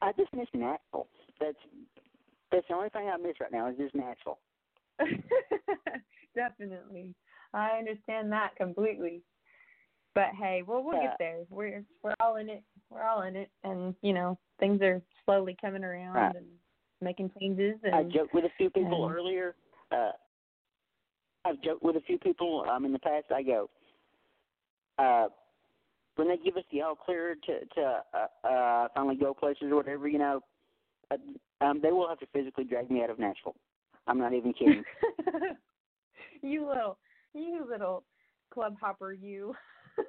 I 0.00 0.12
just 0.12 0.32
miss 0.32 0.46
Nashville. 0.54 1.08
That's 1.40 1.56
that's 2.50 2.66
the 2.68 2.74
only 2.74 2.88
thing 2.90 3.08
I 3.12 3.16
miss 3.16 3.34
right 3.40 3.50
now 3.52 3.68
is 3.68 3.76
just 3.76 3.94
Nashville. 3.94 4.38
Definitely, 6.34 7.14
I 7.52 7.70
understand 7.78 8.32
that 8.32 8.56
completely. 8.56 9.22
But 10.14 10.28
hey, 10.38 10.62
well, 10.66 10.82
we'll 10.82 10.96
Yeah. 10.96 11.08
get 11.08 11.16
there. 11.18 11.38
We're 11.50 11.84
we're 12.02 12.14
all 12.20 12.36
in 12.36 12.48
it. 12.48 12.62
We're 12.90 13.02
all 13.04 13.22
in 13.22 13.36
it, 13.36 13.50
and 13.64 13.94
you 14.02 14.12
know 14.12 14.38
things 14.60 14.80
are 14.82 15.00
slowly 15.24 15.56
coming 15.60 15.84
around 15.84 16.14
Right. 16.14 16.36
and 16.36 16.46
making 17.00 17.30
changes. 17.40 17.76
And, 17.82 17.94
I 17.94 18.02
joked 18.04 18.34
with 18.34 18.44
a 18.44 18.50
few 18.56 18.70
people 18.70 19.06
and- 19.06 19.14
earlier. 19.14 19.56
Uh, 19.90 20.12
I've 21.44 21.60
joked 21.62 21.82
with 21.82 21.96
a 21.96 22.00
few 22.00 22.18
people 22.18 22.64
um, 22.70 22.84
in 22.84 22.92
the 22.92 22.98
past. 22.98 23.26
I 23.34 23.42
go, 23.42 23.68
uh, 24.98 25.26
when 26.16 26.28
they 26.28 26.36
give 26.36 26.56
us 26.56 26.64
the 26.70 26.82
all 26.82 26.94
clear 26.94 27.36
to 27.46 27.64
to 27.74 28.02
uh, 28.14 28.46
uh, 28.46 28.88
finally 28.94 29.16
go 29.16 29.34
places 29.34 29.64
or 29.70 29.76
whatever, 29.76 30.08
you 30.08 30.18
know, 30.18 30.40
uh, 31.10 31.16
um, 31.64 31.80
they 31.82 31.90
will 31.90 32.08
have 32.08 32.20
to 32.20 32.26
physically 32.32 32.64
drag 32.64 32.90
me 32.90 33.02
out 33.02 33.10
of 33.10 33.18
Nashville. 33.18 33.56
I'm 34.06 34.18
not 34.18 34.34
even 34.34 34.52
kidding. 34.52 34.84
you 36.42 36.66
little, 36.66 36.98
you 37.34 37.66
little 37.68 38.04
club 38.52 38.76
hopper, 38.80 39.12
you. 39.12 39.54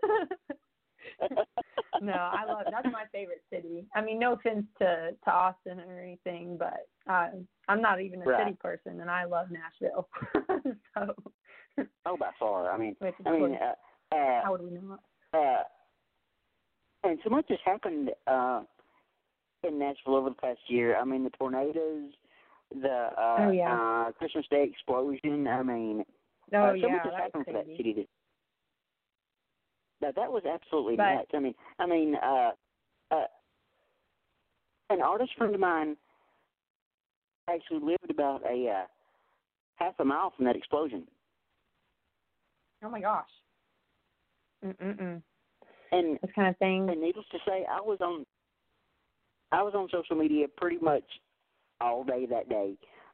no, 2.02 2.14
I 2.14 2.46
love 2.48 2.66
that's 2.72 2.88
my 2.92 3.06
favorite 3.12 3.44
city. 3.52 3.86
I 3.96 4.02
mean, 4.02 4.20
no 4.20 4.34
offense 4.34 4.66
to 4.80 5.12
to 5.24 5.32
Austin 5.32 5.80
or 5.80 6.00
anything, 6.00 6.58
but 6.58 6.88
uh, 7.10 7.28
I'm 7.68 7.82
not 7.82 8.02
even 8.02 8.22
a 8.22 8.26
Right. 8.26 8.46
city 8.46 8.58
person, 8.60 9.02
and 9.02 9.10
I 9.10 9.26
love 9.26 9.48
Nashville. 9.52 10.08
so, 10.94 11.14
oh, 12.06 12.18
by 12.18 12.32
far. 12.40 12.72
I 12.72 12.78
mean, 12.78 12.96
I 13.26 13.32
mean, 13.32 13.56
uh, 13.62 14.16
uh, 14.16 14.42
how 14.44 14.52
would 14.52 14.62
we 14.62 14.72
not? 14.72 15.00
uh, 15.34 15.64
and 17.04 17.20
so 17.24 17.30
much 17.30 17.46
has 17.50 17.60
happened 17.66 18.12
uh, 18.28 18.62
in 19.64 19.80
Nashville 19.80 20.16
over 20.16 20.30
the 20.30 20.36
past 20.36 20.60
year. 20.68 20.96
I 20.98 21.04
mean, 21.04 21.24
the 21.24 21.30
tornadoes, 21.32 22.12
the 22.72 23.10
uh, 23.18 23.36
Oh, 23.40 23.52
yeah. 23.52 24.06
uh, 24.08 24.12
Christmas 24.14 24.46
Day 24.50 24.64
explosion. 24.72 25.48
I 25.48 25.64
mean, 25.64 26.04
Oh 26.54 26.58
uh, 26.58 26.72
so 26.72 26.76
yeah, 26.76 26.88
much 26.94 27.02
has 27.04 27.12
that 27.14 27.22
happened 27.22 27.46
for 27.46 27.54
that 27.54 27.66
city. 27.78 27.94
That, 27.94 28.08
that 30.02 30.16
that 30.16 30.32
was 30.32 30.44
absolutely 30.46 30.96
But- 30.96 31.14
nuts. 31.16 31.32
I 31.34 31.40
mean, 31.40 31.56
I 31.80 31.86
mean, 31.86 32.16
uh, 32.16 32.52
uh, 33.12 33.26
an 34.90 35.02
artist 35.02 35.32
friend 35.38 35.54
of 35.56 35.60
mine 35.62 35.98
actually 37.50 37.80
lived 37.80 38.10
about 38.10 38.42
a 38.50 38.70
uh, 38.70 38.86
half 39.76 39.94
a 40.00 40.06
mile 40.06 40.32
from 40.36 40.46
that 40.46 40.56
explosion, 40.56 41.06
Oh 42.84 42.90
my 42.90 43.00
gosh. 43.00 43.30
Mm 44.66 44.76
mm 44.78 45.02
mm. 45.02 45.22
and 45.92 46.20
This 46.22 46.32
kind 46.36 46.48
of 46.50 46.58
thing. 46.58 46.90
And 46.90 47.02
needless 47.02 47.26
to 47.32 47.38
say, 47.46 47.66
I 47.70 47.82
was 47.82 48.00
on 48.02 48.26
I 49.52 49.62
was 49.62 49.74
on 49.76 49.88
social 49.92 50.16
media 50.16 50.48
pretty 50.58 50.80
much 50.80 51.04
all 51.80 52.04
day 52.04 52.26
that 52.26 52.50
day. 52.50 52.74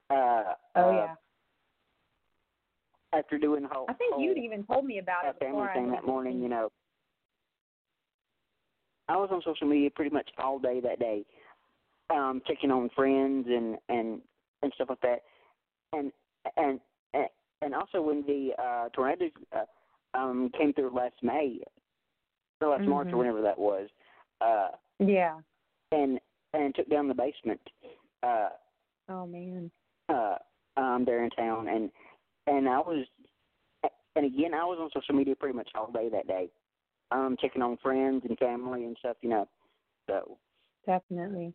Uh, 0.10 0.54
Oh 0.76 0.90
uh, 0.90 0.94
yeah. 0.94 1.16
After 3.12 3.38
doing 3.40 3.64
the 3.64 3.70
whole, 3.70 3.86
I 3.90 3.94
think 3.94 4.14
whole 4.14 4.24
you'd 4.24 4.38
even 4.38 4.64
told 4.64 4.86
me 4.86 5.00
about 5.00 5.26
uh, 5.26 5.30
it 5.30 5.40
family 5.40 5.68
thing 5.74 5.92
that 5.92 6.06
morning, 6.06 6.42
you 6.42 6.50
know. 6.50 6.70
I 9.08 9.18
was 9.18 9.30
on 9.32 9.42
social 9.44 9.68
media 9.68 9.90
pretty 9.90 10.14
much 10.14 10.30
all 10.38 10.60
day 10.60 10.80
that 10.82 11.00
day, 11.00 11.26
um, 12.10 12.42
checking 12.48 12.72
on 12.72 12.90
friends 12.96 13.48
and 13.50 13.78
and 13.90 14.22
and 14.62 14.72
stuff 14.76 14.90
like 14.90 15.02
that, 15.02 15.22
and 15.94 16.12
and 16.58 16.80
and, 17.14 17.28
and 17.62 17.76
also 17.76 18.02
when 18.02 18.24
the 18.26 18.52
uh, 18.62 18.90
tornadoes 18.90 19.32
uh, 19.56 20.18
um, 20.18 20.50
came 20.58 20.74
through 20.74 20.94
last 20.96 21.16
May, 21.22 21.60
or 22.62 22.70
last 22.70 22.88
March 22.88 23.08
or 23.08 23.12
Mhm. 23.12 23.20
whenever 23.20 23.42
that 23.42 23.58
was, 23.58 23.90
uh, 24.42 24.70
Yeah. 25.00 25.40
and 25.92 26.20
and 26.54 26.74
took 26.76 26.90
down 26.90 27.08
the 27.08 27.14
basement 27.14 27.62
uh 28.24 28.50
Oh 29.08 29.26
man. 29.26 29.72
uh 30.10 30.38
um 30.78 31.06
there 31.06 31.24
in 31.24 31.30
town 31.32 31.68
and 31.68 31.92
and 32.48 32.68
I 32.68 32.80
was 32.80 33.06
and 34.16 34.26
again 34.26 34.54
I 34.54 34.64
was 34.66 34.78
on 34.82 34.90
social 34.94 35.16
media 35.16 35.36
pretty 35.36 35.56
much 35.56 35.70
all 35.76 35.92
day 35.92 36.10
that 36.10 36.28
day. 36.28 36.50
Um 37.12 37.38
checking 37.40 37.62
on 37.62 37.78
friends 37.78 38.24
and 38.28 38.38
family 38.38 38.84
and 38.86 38.98
stuff, 39.00 39.18
you 39.22 39.30
know. 39.30 39.48
So 40.08 40.38
Definitely. 40.86 41.54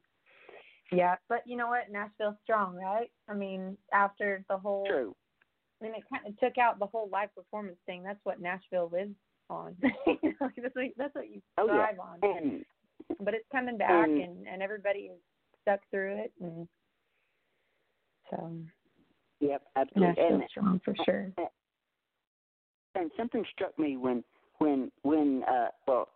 Yeah, 0.93 1.17
but 1.29 1.43
you 1.47 1.57
know 1.57 1.69
what? 1.69 1.91
Nashville's 1.91 2.37
strong, 2.43 2.77
right? 2.77 3.11
I 3.29 3.35
mean, 3.35 3.77
after 3.93 4.45
the 4.49 4.57
whole, 4.59 4.87
true. 4.87 5.15
I 5.81 5.85
mean, 5.85 5.95
it 5.95 6.05
kind 6.13 6.27
of 6.27 6.39
took 6.39 6.59
out 6.59 6.79
the 6.79 6.87
whole 6.87 7.09
live 7.13 7.35
performance 7.35 7.79
thing. 7.87 8.03
That's 8.03 8.21
what 8.25 8.41
Nashville 8.41 8.91
lives 8.93 9.15
on. 9.51 9.77
you 10.23 10.35
know, 10.41 10.49
that's 10.63 10.75
what 10.75 10.85
that's 10.97 11.15
what 11.15 11.29
you 11.29 11.41
Oh, 11.59 11.67
yeah. 11.67 11.89
on. 12.01 12.19
And 12.23 12.65
But 13.21 13.35
it's 13.35 13.47
coming 13.51 13.77
back, 13.79 14.09
and- 14.09 14.21
and 14.21 14.47
and 14.49 14.63
everybody 14.63 15.11
is 15.13 15.19
stuck 15.63 15.81
through 15.91 16.17
it, 16.17 16.33
and 16.41 16.69
so 18.31 18.53
yep, 19.41 19.63
absolutely. 19.77 20.09
Nashville's 20.09 20.41
And 20.43 20.51
strong 20.51 20.81
for 20.85 20.95
sure. 21.05 21.33
and 22.95 23.11
something 23.17 23.45
struck 23.53 23.77
me 23.79 23.97
when 23.97 24.23
when 24.59 24.91
when 25.03 25.43
uh 25.49 25.69
well 25.87 26.09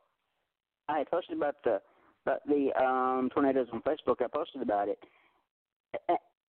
I 0.88 0.98
had 0.98 1.11
posted 1.11 1.37
about 1.37 1.57
the 1.64 1.81
about 2.28 2.46
the 2.46 2.70
um 2.82 3.30
tornadoes 3.30 3.68
on 3.72 3.82
Facebook. 3.82 4.22
I 4.22 4.26
posted 4.28 4.62
about 4.62 4.88
it, 4.88 4.98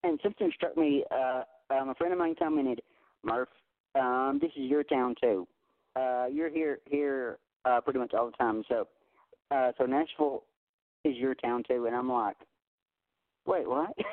and 0.03 0.19
something 0.21 0.51
struck 0.55 0.75
me. 0.77 1.03
Uh, 1.11 1.43
um, 1.69 1.89
a 1.89 1.95
friend 1.95 2.13
of 2.13 2.19
mine 2.19 2.35
commented, 2.37 2.81
"Murph, 3.23 3.49
um, 3.95 4.39
this 4.41 4.51
is 4.51 4.69
your 4.69 4.83
town 4.83 5.15
too. 5.21 5.47
Uh, 5.95 6.25
you're 6.31 6.49
here 6.49 6.79
here 6.85 7.37
uh, 7.65 7.81
pretty 7.81 7.99
much 7.99 8.13
all 8.13 8.27
the 8.27 8.37
time. 8.37 8.63
So, 8.67 8.87
uh, 9.51 9.71
so 9.77 9.85
Nashville 9.85 10.43
is 11.05 11.15
your 11.15 11.35
town 11.35 11.63
too." 11.67 11.85
And 11.85 11.95
I'm 11.95 12.11
like, 12.11 12.37
"Wait, 13.45 13.67
what?" 13.67 13.93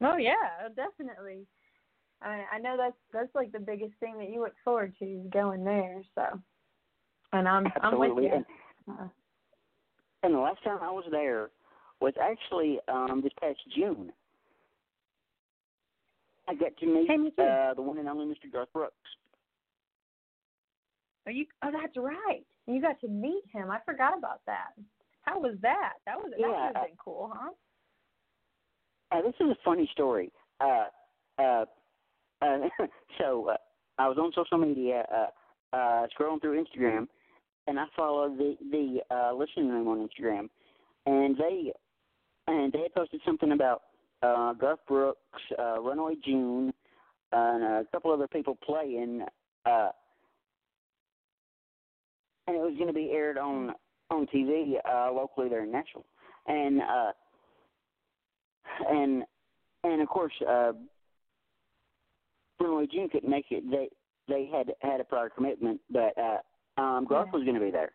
Oh 0.00 0.16
yeah, 0.16 0.68
definitely. 0.76 1.46
I 2.22 2.44
I 2.52 2.58
know 2.58 2.76
that's 2.76 2.96
that's 3.12 3.34
like 3.34 3.52
the 3.52 3.58
biggest 3.58 3.92
thing 4.00 4.18
that 4.18 4.28
you 4.28 4.40
look 4.40 4.54
forward 4.64 4.92
to 4.98 5.04
is 5.04 5.26
going 5.32 5.64
there. 5.64 6.02
So, 6.14 6.22
and 7.32 7.48
I'm 7.48 7.66
I'm 7.80 7.98
with 7.98 8.12
you. 8.22 8.30
And, 8.32 8.44
Uh, 8.88 9.08
and 10.24 10.34
the 10.34 10.38
last 10.38 10.62
time 10.64 10.78
I 10.82 10.90
was 10.90 11.04
there 11.10 11.50
was 12.00 12.14
actually 12.20 12.78
um 12.88 13.20
this 13.22 13.32
past 13.40 13.58
June. 13.76 14.12
I 16.48 16.54
got 16.54 16.76
to 16.78 16.86
meet 16.86 17.08
Hey, 17.08 17.16
uh 17.42 17.74
the 17.74 17.82
one 17.82 17.98
and 17.98 18.08
only 18.08 18.26
Mr. 18.26 18.50
Garth 18.52 18.72
Brooks. 18.72 18.94
oh, 21.26 21.30
you 21.30 21.46
oh 21.62 21.70
that's 21.72 21.96
right. 21.96 22.44
You 22.66 22.80
got 22.80 23.00
to 23.00 23.08
meet 23.08 23.42
him. 23.52 23.70
I 23.70 23.78
forgot 23.84 24.16
about 24.18 24.40
that. 24.46 24.72
How 25.22 25.38
was 25.40 25.56
that? 25.62 25.94
That 26.06 26.18
was 26.18 26.30
that 26.32 26.40
Yeah. 26.40 26.66
would 26.68 26.76
have 26.76 26.86
been 26.86 26.96
cool, 27.02 27.32
huh? 27.34 27.50
Uh, 29.12 29.22
this 29.22 29.34
is 29.40 29.46
a 29.50 29.56
funny 29.64 29.88
story. 29.92 30.32
Uh, 30.60 30.86
uh, 31.38 31.64
uh, 32.42 32.58
so 33.18 33.48
uh, 33.50 33.56
I 33.98 34.08
was 34.08 34.18
on 34.18 34.32
social 34.34 34.58
media, 34.58 35.06
uh, 35.14 35.76
uh, 35.76 36.06
scrolling 36.18 36.40
through 36.40 36.62
Instagram, 36.64 37.06
and 37.66 37.78
I 37.78 37.84
followed 37.96 38.38
the 38.38 38.56
the 38.70 39.00
uh, 39.14 39.34
listening 39.34 39.68
room 39.68 39.88
on 39.88 40.08
Instagram, 40.08 40.48
and 41.06 41.36
they 41.36 41.72
and 42.46 42.72
they 42.72 42.88
posted 42.94 43.20
something 43.24 43.52
about 43.52 43.82
uh, 44.22 44.52
Garth 44.54 44.80
Brooks, 44.86 45.18
uh, 45.58 45.80
Runaway 45.80 46.14
June, 46.24 46.72
and 47.32 47.64
a 47.64 47.84
couple 47.92 48.12
other 48.12 48.28
people 48.28 48.56
playing, 48.64 49.22
uh, 49.66 49.88
and 52.46 52.56
it 52.56 52.60
was 52.60 52.74
going 52.76 52.88
to 52.88 52.94
be 52.94 53.10
aired 53.12 53.38
on 53.38 53.72
on 54.10 54.26
TV 54.26 54.74
uh, 54.88 55.12
locally 55.12 55.48
there 55.48 55.64
in 55.64 55.72
Nashville, 55.72 56.04
and 56.46 56.80
uh, 56.80 57.12
and 58.90 59.24
and 59.84 60.02
of 60.02 60.08
course, 60.08 60.34
uh, 60.48 60.72
Runaway 62.60 62.86
June 62.92 63.08
couldn't 63.08 63.30
make 63.30 63.46
it. 63.50 63.64
They 63.70 63.88
they 64.28 64.48
had 64.52 64.72
had 64.80 65.00
a 65.00 65.04
prior 65.04 65.28
commitment, 65.28 65.80
but 65.90 66.16
uh, 66.18 66.38
um, 66.76 67.06
Garth 67.08 67.28
Yeah. 67.28 67.38
was 67.38 67.44
going 67.44 67.54
to 67.58 67.64
be 67.64 67.70
there, 67.70 67.92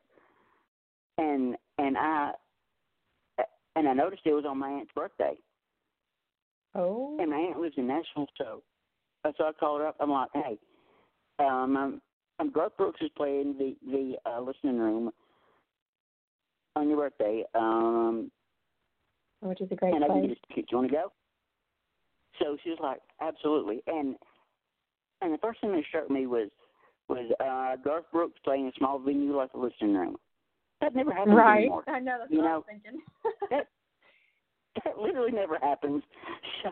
and 1.18 1.56
and 1.78 1.98
I 1.98 2.32
and 3.76 3.88
I 3.88 3.94
noticed 3.94 4.24
it 4.26 4.34
was 4.34 4.46
on 4.46 4.58
my 4.58 4.70
aunt's 4.70 4.92
birthday, 4.94 5.36
Oh. 6.76 7.18
and 7.20 7.30
my 7.32 7.38
aunt 7.38 7.60
lives 7.60 7.76
in 7.78 7.88
Nashville, 7.88 8.28
so 8.38 8.64
so 9.38 9.46
I 9.46 9.52
called 9.54 9.82
her 9.82 9.88
up. 9.88 9.96
I'm 10.00 10.12
like, 10.12 10.30
hey, 10.34 10.58
um, 11.40 11.76
I'm, 11.78 12.02
I'm 12.40 12.52
Garth 12.52 12.78
Brooks 12.78 13.02
is 13.02 13.10
playing 13.16 13.58
the 13.58 13.76
the 13.86 14.16
uh, 14.30 14.40
listening 14.42 14.78
room 14.80 15.12
on 16.76 16.88
your 16.90 16.98
birthday. 16.98 17.44
Um, 17.56 18.32
Which 19.42 19.62
is 19.62 19.72
a 19.72 19.76
great 19.76 19.94
and 19.94 20.04
I 20.04 20.08
can 20.08 20.22
place. 20.22 20.30
get 20.30 20.38
a 20.38 20.48
ticket. 20.48 20.70
Do 20.70 20.76
you 20.76 20.78
want 20.80 20.90
to 20.92 20.96
go? 20.98 21.12
So 22.40 22.58
she 22.64 22.70
was 22.70 22.80
like, 22.82 23.00
absolutely. 23.22 23.82
And 23.88 24.16
and 25.22 25.34
the 25.34 25.38
first 25.40 25.60
thing 25.60 25.72
that 25.74 25.84
struck 25.90 26.10
me 26.10 26.28
was 26.28 26.50
was 27.10 27.32
uh 27.39 27.76
Garth 27.84 28.05
Brooks 28.12 28.39
playing 28.43 28.68
a 28.68 28.72
small 28.78 28.99
venue 28.99 29.36
like 29.36 29.49
a 29.53 29.57
listening 29.57 29.95
room. 29.95 30.18
That 30.82 30.95
never 30.95 31.12
happens 31.14 31.36
Right. 31.36 31.60
anymore. 31.64 31.84
I 31.88 31.99
know 31.99 32.18
that's 32.20 32.32
You 32.32 32.38
what 32.39 32.47
I 32.47 32.49
know, 32.51 32.57
was 32.57 32.66
thinking. 32.68 33.01
that 33.49 33.68
that 34.86 34.97
literally 34.97 35.32
never 35.32 35.57
happens. 35.62 36.03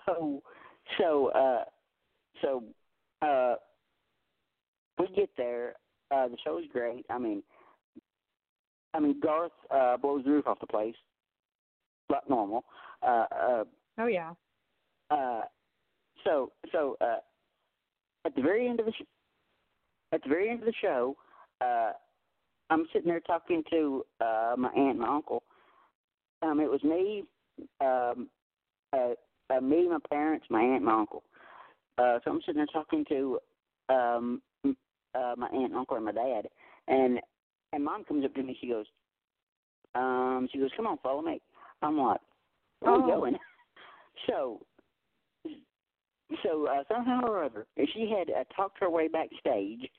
So 0.05 0.41
so 0.97 1.27
uh 1.29 1.63
so 2.41 2.63
uh 3.21 3.55
we 4.99 5.07
get 5.15 5.29
there, 5.37 5.73
uh 6.11 6.27
the 6.27 6.37
show's 6.43 6.63
great. 6.71 7.05
I 7.09 7.17
mean 7.17 7.43
I 8.93 8.99
mean, 8.99 9.19
Garth 9.19 9.51
uh, 9.69 9.97
blows 9.97 10.23
the 10.23 10.31
roof 10.31 10.47
off 10.47 10.59
the 10.59 10.65
place, 10.65 10.95
like 12.09 12.27
normal. 12.27 12.63
Uh, 13.03 13.25
uh, 13.31 13.63
Oh 13.99 14.07
yeah. 14.07 14.33
uh, 15.11 15.41
so 16.23 16.51
so 16.71 16.97
uh, 17.01 17.17
at 18.25 18.35
the 18.35 18.41
very 18.41 18.67
end 18.67 18.79
of 18.79 18.87
the 18.87 18.91
sh- 18.93 19.03
at 20.13 20.23
the 20.23 20.29
very 20.29 20.49
end 20.49 20.59
of 20.59 20.65
the 20.65 20.73
show, 20.81 21.15
uh, 21.61 21.91
I'm 22.69 22.85
sitting 22.93 23.07
there 23.07 23.19
talking 23.21 23.63
to 23.71 24.05
uh, 24.21 24.55
my 24.57 24.69
aunt 24.69 24.91
and 24.91 24.99
my 24.99 25.07
uncle. 25.07 25.43
Um, 26.41 26.59
it 26.59 26.69
was 26.69 26.83
me, 26.83 27.23
um, 27.81 28.29
uh, 28.93 29.13
uh, 29.49 29.61
me, 29.61 29.87
my 29.87 29.97
parents, 30.09 30.45
my 30.49 30.61
aunt, 30.61 30.77
and 30.77 30.85
my 30.85 30.93
uncle. 30.93 31.23
Uh, 31.97 32.19
so 32.23 32.31
I'm 32.31 32.41
sitting 32.45 32.57
there 32.57 32.65
talking 32.67 33.05
to 33.09 33.39
um, 33.89 34.41
uh, 34.65 35.33
my 35.37 35.47
aunt, 35.47 35.71
and 35.71 35.75
uncle, 35.75 35.95
and 35.95 36.05
my 36.05 36.11
dad, 36.11 36.47
and 36.87 37.19
and 37.73 37.83
mom 37.83 38.03
comes 38.03 38.23
up 38.23 38.33
to 38.35 38.43
me. 38.43 38.57
She 38.61 38.67
goes, 38.67 38.85
um, 39.95 40.47
she 40.51 40.59
goes, 40.59 40.69
"Come 40.77 40.87
on, 40.87 40.97
follow 41.01 41.21
me." 41.21 41.41
I'm 41.81 41.97
like, 41.97 42.21
"Where 42.79 42.93
are 42.93 42.97
we 42.97 43.11
Oh. 43.11 43.15
going?" 43.19 43.37
So 44.25 44.59
so 46.43 46.67
uh, 46.67 46.83
somehow 46.93 47.21
or 47.21 47.43
other, 47.43 47.65
she 47.93 48.13
had 48.17 48.29
uh, 48.29 48.43
talked 48.55 48.79
her 48.79 48.89
way 48.89 49.07
backstage, 49.07 49.89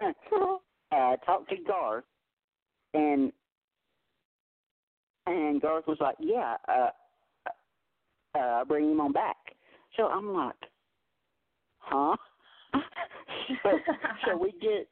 uh, 0.02 1.16
talked 1.26 1.50
to 1.50 1.56
Garth, 1.66 2.04
and 2.94 3.32
and 5.26 5.60
Garth 5.60 5.86
was 5.86 5.98
like, 6.00 6.16
"Yeah, 6.20 6.56
uh, 6.68 6.90
uh, 8.38 8.64
bring 8.64 8.90
him 8.90 9.00
on 9.00 9.12
back." 9.12 9.36
So 9.96 10.06
I'm 10.06 10.32
like, 10.32 10.54
"Huh?" 11.78 12.16
so, 13.62 13.70
so 14.26 14.36
we 14.36 14.52
get, 14.60 14.88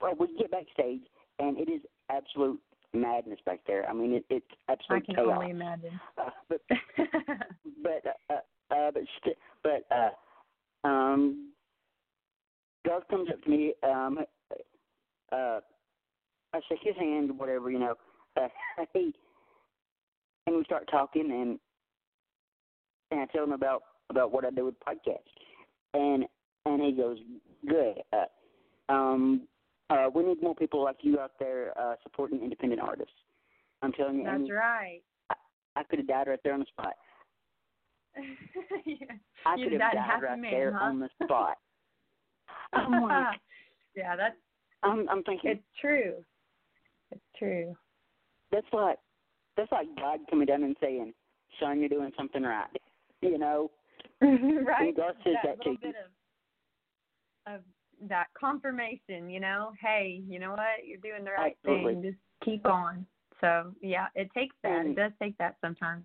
well, 0.00 0.14
we 0.18 0.36
get 0.36 0.50
backstage, 0.50 1.02
and 1.38 1.58
it 1.58 1.70
is 1.70 1.80
absolute 2.10 2.60
madness 3.00 3.38
back 3.46 3.60
there. 3.66 3.88
I 3.88 3.92
mean, 3.92 4.14
it, 4.14 4.24
it's 4.30 4.46
I 4.68 4.72
absolute 4.72 5.06
can 5.06 5.16
chaos. 5.16 5.32
only 5.34 5.50
imagine. 5.50 6.00
Uh, 6.18 6.30
but 6.48 6.60
but 7.82 8.16
uh, 8.30 8.74
uh, 8.74 8.90
but 8.90 9.02
st- 9.20 9.36
but 9.62 9.86
uh, 9.94 10.88
um, 10.88 11.52
Garth 12.86 13.06
comes 13.08 13.28
up 13.30 13.42
to 13.42 13.50
me. 13.50 13.74
Um, 13.82 14.18
uh, 15.32 15.60
I 16.52 16.60
shake 16.68 16.80
his 16.82 16.96
hand, 16.96 17.36
whatever 17.38 17.70
you 17.70 17.78
know. 17.78 17.94
Uh, 18.40 18.48
hey, 18.94 19.12
and 20.46 20.56
we 20.56 20.64
start 20.64 20.88
talking, 20.90 21.30
and 21.30 21.58
and 23.10 23.20
I 23.20 23.26
tell 23.32 23.44
him 23.44 23.52
about 23.52 23.82
about 24.10 24.32
what 24.32 24.44
I 24.44 24.50
do 24.50 24.64
with 24.64 24.74
podcasts, 24.80 25.18
and 25.94 26.24
and 26.64 26.82
he 26.82 26.92
goes, 26.92 27.18
"Good. 27.68 28.00
Uh, 28.12 28.92
um, 28.92 29.46
uh, 29.90 30.08
we 30.14 30.24
need 30.24 30.42
more 30.42 30.54
people 30.54 30.82
like 30.82 30.96
you 31.00 31.18
out 31.20 31.32
there 31.38 31.72
uh, 31.78 31.94
supporting 32.02 32.42
independent 32.42 32.80
artists." 32.80 33.14
I'm 33.82 33.92
telling 33.92 34.18
you, 34.18 34.24
That's 34.24 34.36
Amy, 34.36 34.52
right. 34.52 35.00
I 35.76 35.82
could 35.84 35.98
have 35.98 36.08
died 36.08 36.28
right 36.28 36.40
there 36.42 36.54
on 36.54 36.60
the 36.60 36.66
spot. 36.66 36.94
yeah. 38.86 38.94
I 39.46 39.56
could 39.56 39.72
have 39.72 39.80
died 39.80 39.94
died 39.94 40.22
right 40.22 40.38
man, 40.38 40.50
there 40.50 40.72
huh? 40.72 40.84
on 40.84 40.98
the 41.00 41.08
spot. 41.22 41.56
I'm 42.72 43.02
like, 43.02 43.38
yeah, 43.96 44.16
that's 44.16 44.36
I'm, 44.82 45.08
I'm 45.08 45.22
thinking 45.22 45.50
it's 45.50 45.62
true. 45.80 46.14
It's 47.12 47.20
true. 47.38 47.76
that's 48.50 48.66
like 48.72 48.98
that's 49.56 49.70
like 49.70 49.86
God 49.96 50.20
coming 50.30 50.46
down 50.46 50.64
and 50.64 50.76
saying, 50.80 51.12
"Son, 51.60 51.78
you're 51.80 51.88
doing 51.88 52.12
something 52.16 52.42
right." 52.42 52.66
You 53.20 53.38
know, 53.38 53.70
right? 54.20 54.96
God 54.96 55.14
says 55.24 55.34
that 55.44 55.58
that 55.58 55.64
to 55.64 55.76
bit 55.80 55.94
of 57.46 57.54
of 57.54 57.60
that 58.08 58.26
confirmation, 58.38 59.30
you 59.30 59.40
know, 59.40 59.72
hey, 59.80 60.22
you 60.28 60.38
know 60.38 60.50
what, 60.52 60.84
you're 60.86 60.98
doing 60.98 61.24
the 61.24 61.30
right 61.32 61.56
Absolutely. 61.64 61.94
thing. 61.94 62.02
Just 62.02 62.18
keep 62.44 62.66
on. 62.66 63.06
So 63.40 63.72
yeah, 63.80 64.06
it 64.14 64.30
takes 64.34 64.54
that. 64.62 64.72
And- 64.80 64.90
it 64.90 64.96
does 64.96 65.12
take 65.20 65.36
that 65.38 65.56
sometimes. 65.60 66.04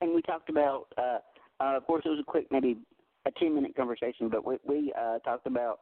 and 0.00 0.14
we 0.14 0.22
talked 0.22 0.50
about. 0.50 0.86
uh 0.98 1.18
uh 1.60 1.76
Of 1.76 1.86
course, 1.86 2.02
it 2.04 2.08
was 2.10 2.20
a 2.20 2.24
quick, 2.24 2.46
maybe 2.50 2.76
a 3.26 3.30
ten 3.32 3.54
minute 3.54 3.74
conversation, 3.76 4.28
but 4.28 4.44
we 4.44 4.58
we 4.64 4.92
uh 4.98 5.18
talked 5.20 5.46
about 5.46 5.80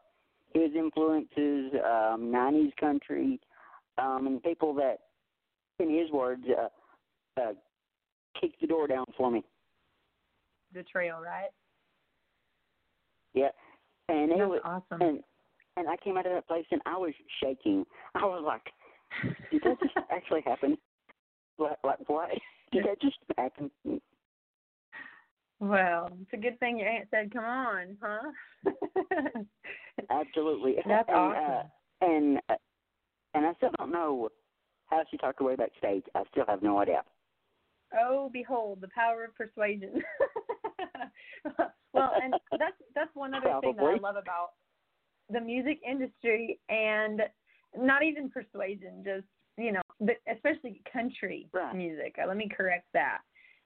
his 0.52 0.70
influences, 0.76 1.72
um, 1.84 2.30
'90s 2.32 2.74
country, 2.76 3.40
um, 3.98 4.26
and 4.28 4.42
people 4.42 4.72
that, 4.74 4.98
in 5.80 5.90
his 5.90 6.10
words, 6.12 6.44
uh, 6.48 7.40
uh, 7.40 7.52
kicked 8.40 8.60
the 8.60 8.66
door 8.68 8.86
down 8.86 9.04
for 9.16 9.30
me. 9.32 9.42
The 10.72 10.84
trail, 10.84 11.18
right? 11.20 11.50
Yeah, 13.34 13.48
and 14.08 14.30
it 14.30 14.46
was, 14.48 14.60
awesome. 14.64 15.02
and 15.02 15.20
and 15.76 15.88
I 15.88 15.96
came 15.96 16.16
out 16.16 16.26
of 16.26 16.32
that 16.32 16.46
place 16.46 16.66
and 16.70 16.80
I 16.86 16.96
was 16.96 17.12
shaking. 17.42 17.84
I 18.14 18.24
was 18.24 18.42
like, 18.46 18.62
did 19.50 19.62
that 19.62 19.80
just 19.80 19.94
actually 20.10 20.42
happen? 20.42 20.78
Like, 21.58 21.78
like 21.84 22.08
what? 22.08 22.30
Did 22.72 22.86
that 22.86 23.00
just 23.00 23.18
happen? 23.38 23.70
Well, 25.60 26.10
it's 26.20 26.32
a 26.32 26.36
good 26.36 26.58
thing 26.58 26.78
your 26.78 26.88
aunt 26.88 27.06
said, 27.08 27.32
"Come 27.32 27.44
on, 27.44 27.96
huh?" 28.02 28.32
Absolutely. 30.10 30.74
That's 30.84 31.08
and, 31.08 31.16
awesome. 31.16 31.44
Uh, 31.44 32.04
and 32.04 32.38
uh, 32.48 32.54
and 33.34 33.46
I 33.46 33.54
still 33.54 33.70
don't 33.78 33.92
know 33.92 34.28
how 34.86 35.04
she 35.08 35.16
talked 35.18 35.38
her 35.38 35.44
way 35.44 35.54
backstage. 35.54 36.02
I 36.16 36.24
still 36.32 36.44
have 36.48 36.62
no 36.62 36.78
idea. 36.78 37.02
Oh, 37.96 38.28
behold, 38.32 38.80
the 38.80 38.88
power 38.88 39.24
of 39.24 39.36
persuasion. 39.36 40.02
Well, 41.94 42.12
and 42.22 42.34
that's 42.58 42.76
that's 42.94 43.10
one 43.14 43.34
other 43.34 43.58
thing 43.60 43.76
that 43.76 43.84
I 43.84 43.96
love 43.96 44.16
about 44.16 44.50
the 45.30 45.40
music 45.40 45.80
industry, 45.88 46.58
and 46.68 47.22
not 47.76 48.02
even 48.02 48.28
persuasion, 48.30 49.02
just 49.04 49.26
you 49.56 49.72
know, 49.72 49.80
but 50.00 50.16
especially 50.30 50.82
country 50.92 51.48
Right. 51.52 51.74
music. 51.74 52.16
Uh, 52.22 52.26
Let 52.26 52.36
me 52.36 52.48
correct 52.54 52.86
that. 52.92 53.18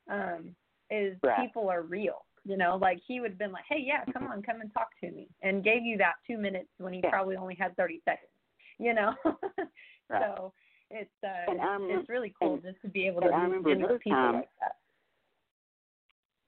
Um, 0.09 0.55
is 0.91 1.18
Right. 1.22 1.39
people 1.41 1.68
are 1.68 1.83
real. 1.83 2.24
You 2.45 2.57
know, 2.57 2.76
like 2.81 2.99
he 3.07 3.20
would 3.20 3.33
have 3.33 3.39
been 3.39 3.53
like, 3.53 3.64
"Hey, 3.68 3.81
yeah, 3.81 4.05
come 4.12 4.26
on, 4.29 4.43
come 4.43 4.61
and 4.61 4.72
talk 4.72 4.89
to 5.01 5.11
me," 5.11 5.29
and 5.43 5.64
gave 5.64 5.83
you 5.83 5.99
that 5.99 6.14
two 6.26 6.39
minutes 6.39 6.70
when 6.79 6.93
he 6.93 7.01
Yeah. 7.03 7.11
probably 7.11 7.37
only 7.37 7.55
had 7.57 7.76
thirty 7.76 8.01
seconds. 8.05 8.31
You 8.79 8.95
know, 8.95 9.14
Right. 10.09 10.22
so 10.37 10.53
it's 10.91 11.11
uh, 11.24 11.51
And 11.51 11.61
I 11.61 11.72
remember- 11.74 11.99
it's 12.01 12.09
really 12.09 12.33
cool 12.41 12.55
and- 12.55 12.62
just 12.62 12.81
to 12.83 12.89
be 12.89 13.07
able 13.07 13.20
to 13.22 13.29
I 13.33 13.39
meet 13.39 13.43
remember 13.45 13.70
another 13.72 13.99
people 13.99 14.16
time- 14.16 14.35
like 14.37 14.49
that. 14.61 14.76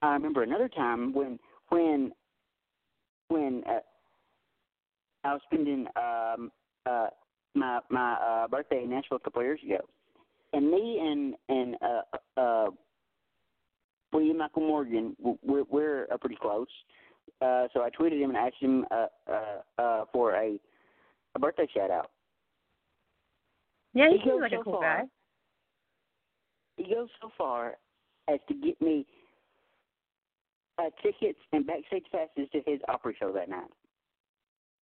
I 0.03 0.15
remember 0.15 0.43
another 0.43 0.69
time 0.69 1.13
when 1.13 1.39
when 1.71 2.13
when 3.29 3.63
uh, 3.67 3.81
I 5.25 5.33
was 5.33 5.41
spending 5.51 5.87
um 5.97 6.53
uh 6.87 7.09
my 7.55 7.81
my 7.91 8.13
uh 8.15 8.49
birthday 8.49 8.85
in 8.85 8.91
Nashville 8.91 9.17
a 9.17 9.21
couple 9.21 9.41
of 9.41 9.47
years 9.47 9.61
ago, 9.65 9.79
and 10.53 10.71
me 10.71 10.99
and 11.01 11.35
and 11.49 11.77
uh 11.83 12.41
uh 12.41 12.71
William 14.13 14.39
Michael 14.39 14.67
Morgan 14.67 15.17
we're 15.43 15.65
we're 15.71 16.07
uh, 16.13 16.17
pretty 16.19 16.39
close. 16.41 16.69
Uh, 17.41 17.69
so 17.73 17.83
I 17.83 17.91
tweeted 17.91 18.21
him 18.21 18.31
and 18.31 18.39
asked 18.39 18.61
him 18.61 18.85
uh 18.91 19.07
uh 19.31 19.81
uh 19.83 20.05
for 20.13 20.35
a 20.35 20.59
a 21.35 21.39
birthday 21.39 21.69
shout 21.75 21.91
out. 21.91 22.11
Yeah, 23.95 24.11
he 24.11 24.19
He 24.19 24.25
seems 24.25 24.41
like 24.41 24.53
a 24.53 24.63
cool 24.63 24.75
far. 24.75 24.83
guy. 24.83 25.03
He 26.77 26.95
goes 26.95 27.09
so 27.21 27.31
far 27.37 27.77
as 28.29 28.39
to 28.49 28.55
get 28.55 28.81
me 28.81 29.07
uh, 30.81 30.91
tickets 31.03 31.39
and 31.53 31.67
backstage 31.67 32.05
passes 32.11 32.49
to 32.53 32.61
his 32.67 32.81
Opry 32.89 33.17
show 33.19 33.33
that 33.33 33.49
night. 33.49 33.71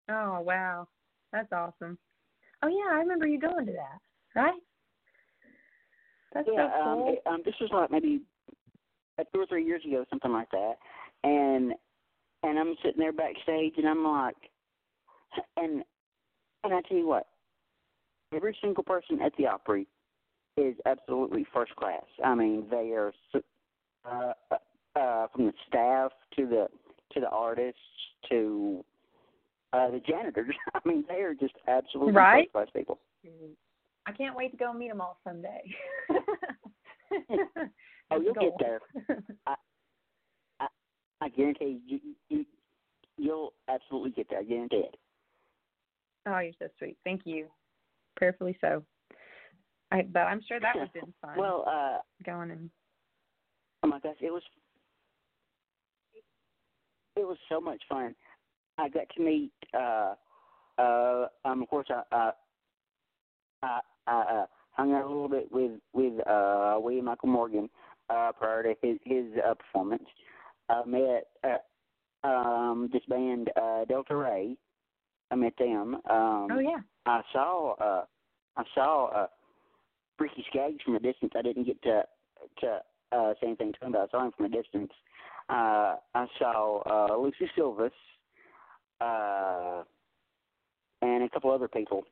Oh 0.10 0.42
wow, 0.42 0.88
that's 1.32 1.52
awesome. 1.52 1.98
Oh 2.64 2.68
yeah, 2.68 2.96
I 2.96 3.00
remember 3.00 3.28
you 3.28 3.40
going 3.40 3.66
to 3.66 3.72
that, 3.74 4.00
right? 4.36 4.60
That's 6.34 6.48
yeah, 6.52 6.70
so 6.70 6.82
um, 6.82 7.00
cool. 7.00 7.14
it, 7.14 7.28
um, 7.28 7.42
this 7.46 7.56
was 7.62 7.70
like 7.72 7.92
maybe 7.92 8.22
uh, 9.18 9.24
two 9.34 9.42
or 9.42 9.46
three 9.46 9.66
years 9.66 9.82
ago, 9.86 10.06
something 10.10 10.32
like 10.32 10.50
that. 10.52 10.74
And 11.24 11.74
and 12.44 12.60
I'm 12.60 12.76
sitting 12.84 13.00
there 13.00 13.14
backstage, 13.14 13.74
and 13.78 13.88
I'm 13.88 14.04
like, 14.04 14.36
and 15.58 15.84
and 16.64 16.74
I 16.74 16.82
tell 16.88 16.98
you 16.98 17.08
what, 17.08 17.28
every 18.34 18.56
single 18.62 18.84
person 18.84 19.22
at 19.22 19.32
the 19.38 19.48
Opry 19.48 19.88
is 20.58 20.76
absolutely 20.86 21.46
first 21.54 21.76
class. 21.76 22.04
I 22.24 22.36
mean, 22.36 22.66
they 22.70 22.92
are 22.92 23.14
uh, 24.06 24.34
uh, 24.96 25.28
from 25.34 25.46
the 25.48 25.54
staff 25.68 26.12
to 26.36 26.46
the 26.48 26.68
to 27.14 27.20
the 27.20 27.30
artists 27.30 27.80
to 28.30 28.84
uh, 29.74 29.92
the 29.92 30.00
janitors. 30.00 30.54
I 30.74 30.80
mean, 30.86 31.04
they 31.08 31.22
are 31.22 31.34
just 31.34 31.54
absolutely 31.68 32.14
Right? 32.14 32.50
first 32.54 32.72
class 32.74 32.82
people. 32.82 33.00
I 34.08 34.12
can't 34.12 34.36
wait 34.36 34.52
to 34.52 34.58
go 34.58 34.72
meet 34.74 34.90
them 34.90 35.02
all 35.02 35.18
someday. 35.24 35.62
Oh, 38.12 38.22
you'll 38.22 38.34
get 38.36 38.52
there. 38.60 38.80
I 41.22 41.30
guarantee 41.30 41.80
you, 41.88 42.00
you, 42.30 42.38
you 42.38 42.46
you'll 43.18 43.54
absolutely 43.70 44.12
get 44.12 44.28
there. 44.30 44.40
I 44.40 44.44
guarantee 44.44 44.84
it. 44.86 44.96
oh, 46.28 46.38
you're 46.40 46.54
so 46.60 46.68
sweet. 46.78 46.98
Thank 47.04 47.22
you. 47.26 47.48
Prayerfully 48.16 48.58
so. 48.62 48.84
I, 49.92 50.04
but 50.04 50.22
I'm 50.22 50.42
sure 50.48 50.60
that 50.60 50.76
would 50.76 50.82
have 50.82 50.94
been 50.94 51.14
fun. 51.22 51.38
Well, 51.38 51.66
uh, 51.68 51.98
going 52.26 52.52
and 52.52 52.70
oh 53.84 53.88
my 53.88 54.00
gosh, 54.00 54.16
it 54.22 54.32
was 54.32 54.44
it 57.16 57.28
was 57.28 57.38
so 57.50 57.60
much 57.62 57.82
fun. 57.90 58.16
I 58.78 58.90
got 58.90 59.08
to 59.16 59.22
meet 59.24 59.52
uh 59.74 60.16
uh 60.78 61.28
Um, 61.46 61.62
of 61.64 61.70
course, 61.70 61.88
I 61.90 62.02
uh, 62.16 62.32
I, 63.64 63.80
I 64.08 64.22
uh, 64.22 64.46
hung 64.72 64.94
out 64.94 65.06
a 65.06 65.08
little 65.08 65.30
bit 65.30 65.52
with 65.52 65.80
with 65.94 66.16
uh, 66.28 66.78
William 66.80 67.06
Michael 67.06 67.30
Morgan 67.30 67.70
uh, 68.10 68.32
prior 68.38 68.64
to 68.64 68.76
his 68.82 68.98
his 69.06 69.26
uh, 69.48 69.54
performance. 69.54 70.04
I 70.70 70.84
met 70.86 71.28
uh, 71.44 72.28
um, 72.28 72.90
this 72.92 73.04
band 73.08 73.50
uh, 73.56 73.86
Delta 73.86 74.16
Rae. 74.16 74.58
I 75.32 75.36
met 75.36 75.54
them. 75.58 75.96
Um, 76.10 76.48
Oh 76.52 76.60
yeah. 76.60 76.80
I 77.06 77.22
saw 77.32 77.74
uh 77.76 78.06
I 78.58 78.64
saw 78.74 79.08
uh 79.08 79.28
Ricky 80.20 80.46
Skaggs 80.50 80.82
from 80.84 80.96
a 80.96 81.00
distance. 81.00 81.34
I 81.36 81.42
didn't 81.42 81.66
get 81.66 81.82
to 81.84 82.04
to 82.62 82.80
uh 83.16 83.34
anything 83.44 83.74
to 83.74 83.86
him, 83.86 83.92
but 83.92 84.02
I 84.02 84.08
saw 84.10 84.26
him 84.26 84.32
from 84.36 84.46
a 84.46 84.50
distance. 84.50 84.92
Uh 85.50 85.96
I 86.14 86.26
saw 86.40 86.82
uh 86.82 87.18
Lucy 87.18 87.50
Silvas, 87.56 87.92
uh 89.02 89.84
and 91.02 91.24
a 91.24 91.30
couple 91.30 91.52
other 91.52 91.68
people. 91.68 92.04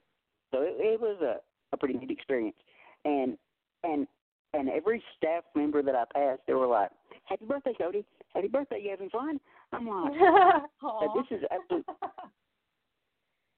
So 0.52 0.62
it, 0.62 0.76
it 0.78 1.00
was 1.00 1.18
a, 1.22 1.38
a 1.74 1.78
pretty 1.78 1.96
neat 1.96 2.12
experience. 2.12 2.58
And 3.06 3.38
and 3.84 4.08
and 4.54 4.70
every 4.70 5.04
staff 5.18 5.44
member 5.56 5.82
that 5.82 5.96
I 5.96 6.04
passed 6.14 6.42
they 6.48 6.54
were 6.54 6.68
like, 6.68 6.92
Happy 7.26 7.46
birthday, 7.46 7.74
Cody. 7.80 8.06
Happy 8.34 8.48
birthday, 8.48 8.82
you 8.84 8.92
having 8.92 9.10
fun? 9.10 9.40
I'm 9.72 9.88
like 9.88 11.10
this 11.16 11.38
is 11.40 11.44
absolute 11.52 11.86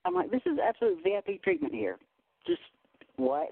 I'm 0.05 0.13
like, 0.13 0.29
this 0.29 0.41
is 0.45 0.59
absolute 0.63 0.99
VIP 1.03 1.41
treatment 1.43 1.73
here. 1.73 1.97
Just 2.45 2.61
what? 3.17 3.49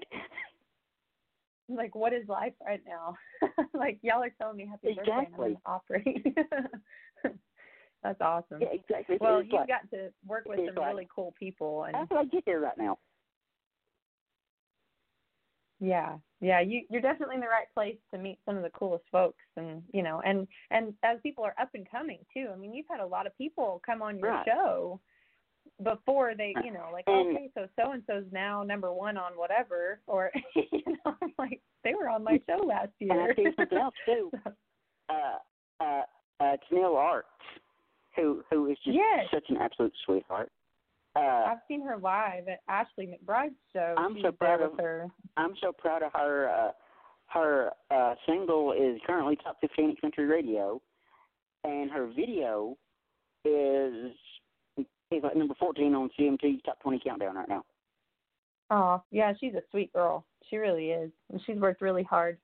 Like 1.68 1.94
what 1.94 2.12
is 2.12 2.28
life 2.28 2.52
right 2.64 2.82
now? 2.86 3.16
like 3.74 3.98
y'all 4.02 4.22
are 4.22 4.32
telling 4.40 4.56
me 4.56 4.66
happy 4.70 4.94
birthday 4.94 5.10
and 5.12 5.26
Exactly. 5.26 5.50
I'm 5.50 5.56
operating. 5.66 6.34
That's 8.02 8.20
awesome. 8.20 8.60
Yeah, 8.60 8.68
exactly. 8.72 9.16
well, 9.20 9.38
it's 9.38 9.48
you 9.50 9.58
like, 9.58 9.68
got 9.68 9.90
to 9.90 10.10
work 10.26 10.44
with 10.46 10.58
some 10.66 10.74
like- 10.76 10.88
really 10.90 11.08
cool 11.14 11.34
people 11.38 11.84
and 11.84 11.96
how 11.96 12.04
did 12.04 12.18
I 12.18 12.24
get 12.24 12.42
here 12.44 12.60
right 12.60 12.76
now? 12.76 12.98
Yeah, 15.80 16.16
yeah, 16.40 16.60
you 16.60 16.82
you're 16.88 17.00
definitely 17.02 17.34
in 17.34 17.40
the 17.40 17.48
right 17.48 17.66
place 17.74 17.96
to 18.12 18.18
meet 18.18 18.38
some 18.46 18.56
of 18.56 18.62
the 18.62 18.70
coolest 18.70 19.04
folks, 19.10 19.42
and 19.56 19.82
you 19.92 20.02
know, 20.02 20.22
and 20.24 20.46
and 20.70 20.94
as 21.02 21.18
people 21.22 21.44
are 21.44 21.54
up 21.60 21.70
and 21.74 21.86
coming 21.90 22.20
too. 22.32 22.48
I 22.52 22.56
mean, 22.56 22.72
you've 22.72 22.86
had 22.88 23.00
a 23.00 23.06
lot 23.06 23.26
of 23.26 23.36
people 23.36 23.82
come 23.84 24.00
on 24.00 24.18
your 24.18 24.30
Right. 24.30 24.46
show 24.46 25.00
before 25.82 26.34
they, 26.36 26.54
you 26.64 26.72
know, 26.72 26.88
like 26.92 27.04
And- 27.06 27.36
okay, 27.36 27.50
so 27.54 27.66
so 27.76 27.90
and 27.92 28.02
so's 28.06 28.24
now 28.32 28.62
number 28.62 28.92
one 28.92 29.16
on 29.16 29.32
whatever, 29.32 30.00
or 30.06 30.30
you 30.54 30.80
know, 31.04 31.14
I'm 31.22 31.32
like 31.38 31.60
they 31.82 31.94
were 31.94 32.08
on 32.08 32.24
my 32.24 32.40
show 32.48 32.64
last 32.64 32.90
And 33.00 33.12
I 33.12 33.16
year. 33.16 33.34
see 33.36 33.46
something 33.56 33.78
else 33.86 33.94
too. 34.06 34.30
Uh, 35.08 35.38
uh, 35.80 36.02
uh, 36.40 36.56
Tenille 36.70 36.96
Arts, 36.96 37.28
who 38.16 38.42
who 38.50 38.66
is 38.70 38.76
just 38.84 38.96
Yes. 38.96 39.26
such 39.32 39.44
an 39.50 39.56
absolute 39.58 39.92
sweetheart. 40.04 40.50
Uh, 41.16 41.20
I've 41.48 41.58
seen 41.68 41.80
her 41.86 41.96
live 41.96 42.48
at 42.48 42.60
Ashley 42.68 43.06
McBryde's 43.06 43.54
show. 43.72 43.94
I'm 43.96 44.16
She 44.16 44.22
so 44.22 44.32
proud 44.32 44.60
of- 44.62 44.76
her. 44.78 45.06
I'm 45.36 45.54
so 45.62 45.70
proud 45.72 46.02
of 46.02 46.12
her. 46.12 46.48
Uh, 46.48 46.72
her 47.28 47.70
uh, 47.90 48.14
single 48.26 48.72
is 48.72 49.00
currently 49.06 49.36
top 49.36 49.56
15 49.60 49.90
at 49.90 50.00
country 50.00 50.26
radio, 50.26 50.80
and 51.64 51.90
her 51.90 52.06
video 52.14 52.76
is 53.44 54.12
is 55.10 55.22
like 55.22 55.36
number 55.36 55.54
14 55.58 55.94
on 55.94 56.10
CMT's 56.18 56.62
top 56.64 56.80
20 56.80 57.00
countdown 57.04 57.36
right 57.36 57.48
now. 57.48 57.64
Oh, 58.70 59.02
yeah, 59.10 59.32
she's 59.38 59.54
a 59.54 59.62
sweet 59.70 59.92
girl. 59.92 60.24
She 60.48 60.56
really 60.56 60.90
is, 60.90 61.10
and 61.30 61.40
she's 61.44 61.56
worked 61.56 61.82
really 61.82 62.02
hard. 62.02 62.38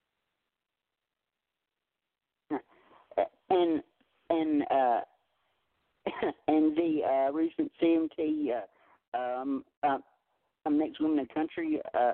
and 3.50 3.82
and 4.30 4.62
uh 4.70 5.00
and 6.48 6.76
the 6.76 7.00
uh 7.04 7.32
recent 7.32 7.70
CMT 7.82 8.52
uh 9.14 9.18
um 9.18 9.64
uh, 9.82 9.98
um 10.66 10.78
next 10.78 11.00
women 11.00 11.18
in 11.18 11.26
the 11.26 11.34
country 11.34 11.80
uh 11.94 12.12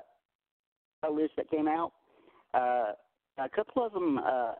a 1.07 1.11
list 1.11 1.33
that 1.37 1.49
came 1.49 1.67
out 1.67 1.93
uh 2.53 2.93
a 3.37 3.49
couple 3.55 3.85
of 3.85 3.93
them 3.93 4.17
uh 4.17 4.53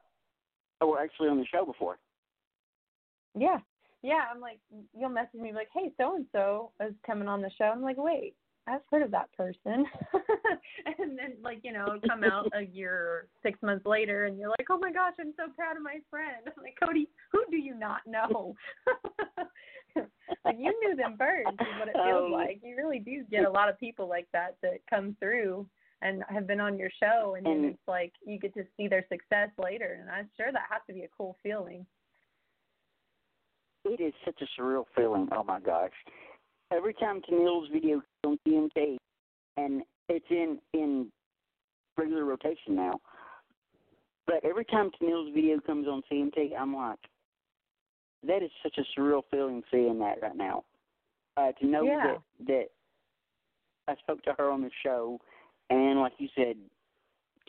were 0.81 1.01
actually 1.01 1.29
on 1.29 1.37
the 1.37 1.45
show 1.45 1.65
before 1.65 1.97
Yeah. 3.35 3.57
Yeah, 4.03 4.21
I'm 4.33 4.39
like, 4.41 4.59
you'll 4.97 5.09
message 5.09 5.39
me 5.41 5.51
like, 5.53 5.69
hey, 5.73 5.91
so 5.97 6.15
and 6.15 6.25
so 6.31 6.71
is 6.85 6.93
coming 7.05 7.27
on 7.27 7.41
the 7.41 7.49
show. 7.57 7.65
I'm 7.65 7.81
like, 7.81 7.97
wait, 7.97 8.35
I've 8.67 8.81
heard 8.91 9.01
of 9.01 9.11
that 9.11 9.31
person. 9.35 9.85
and 10.99 11.17
then, 11.17 11.33
like, 11.41 11.59
you 11.63 11.73
know, 11.73 11.99
come 12.07 12.23
out 12.23 12.47
a 12.53 12.61
year 12.73 12.93
or 12.93 13.27
six 13.43 13.59
months 13.63 13.85
later, 13.85 14.25
and 14.25 14.37
you're 14.37 14.49
like, 14.49 14.67
oh 14.69 14.77
my 14.77 14.91
gosh, 14.91 15.13
I'm 15.19 15.33
so 15.37 15.51
proud 15.55 15.77
of 15.77 15.83
my 15.83 15.97
friend. 16.09 16.45
I'm 16.45 16.63
like, 16.63 16.75
Cody, 16.81 17.09
who 17.31 17.43
do 17.49 17.57
you 17.57 17.75
not 17.75 18.01
know? 18.05 18.55
like, 20.45 20.57
you 20.59 20.73
knew 20.83 20.95
them 20.95 21.15
first, 21.17 21.47
is 21.53 21.67
what 21.79 21.87
it 21.87 21.93
feels 21.95 22.29
Oh. 22.29 22.31
like. 22.31 22.59
You 22.63 22.75
really 22.75 22.99
do 22.99 23.23
get 23.31 23.45
a 23.45 23.49
lot 23.49 23.69
of 23.69 23.79
people 23.79 24.07
like 24.07 24.27
that 24.33 24.57
that 24.61 24.79
come 24.89 25.15
through 25.19 25.67
and 26.01 26.23
have 26.29 26.45
been 26.45 26.59
on 26.59 26.77
your 26.77 26.91
show, 27.01 27.35
and 27.37 27.47
And- 27.47 27.65
it's 27.65 27.87
like 27.87 28.13
you 28.25 28.37
get 28.37 28.53
to 28.53 28.63
see 28.77 28.87
their 28.87 29.05
success 29.09 29.49
later. 29.57 29.97
And 29.99 30.09
I'm 30.09 30.29
sure 30.37 30.51
that 30.51 30.67
has 30.69 30.81
to 30.87 30.93
be 30.93 31.03
a 31.03 31.07
cool 31.17 31.35
feeling. 31.41 31.85
It 33.89 34.01
is 34.01 34.13
such 34.25 34.41
a 34.41 34.61
surreal 34.61 34.85
feeling 34.95 35.27
oh 35.31 35.43
my 35.43 35.59
gosh 35.59 35.91
every 36.71 36.93
time 36.93 37.21
Tenille's 37.21 37.69
video 37.71 38.01
comes 38.23 38.37
on 38.47 38.69
CMT 38.77 38.97
and 39.57 39.81
it's 40.09 40.25
in 40.29 40.59
in 40.73 41.11
regular 41.97 42.25
rotation 42.25 42.75
now 42.75 42.99
but 44.25 44.43
every 44.43 44.65
time 44.65 44.91
Tenille's 44.99 45.33
video 45.33 45.59
comes 45.59 45.87
on 45.87 46.01
CMT 46.11 46.49
I'm 46.59 46.75
like 46.75 46.99
that 48.23 48.43
is 48.43 48.51
such 48.63 48.77
a 48.77 48.99
surreal 48.99 49.21
feeling 49.29 49.63
seeing 49.71 49.99
that 49.99 50.21
right 50.21 50.35
now. 50.35 50.63
Uh, 51.35 51.51
to 51.53 51.65
know 51.67 51.83
Yeah. 51.83 52.03
that 52.03 52.21
that 52.47 52.71
I 53.87 53.95
spoke 53.95 54.21
to 54.23 54.33
her 54.33 54.49
on 54.49 54.61
the 54.61 54.71
show, 54.83 55.19
and 55.69 55.99
like 55.99 56.19
you 56.19 56.27
said, 56.35 56.57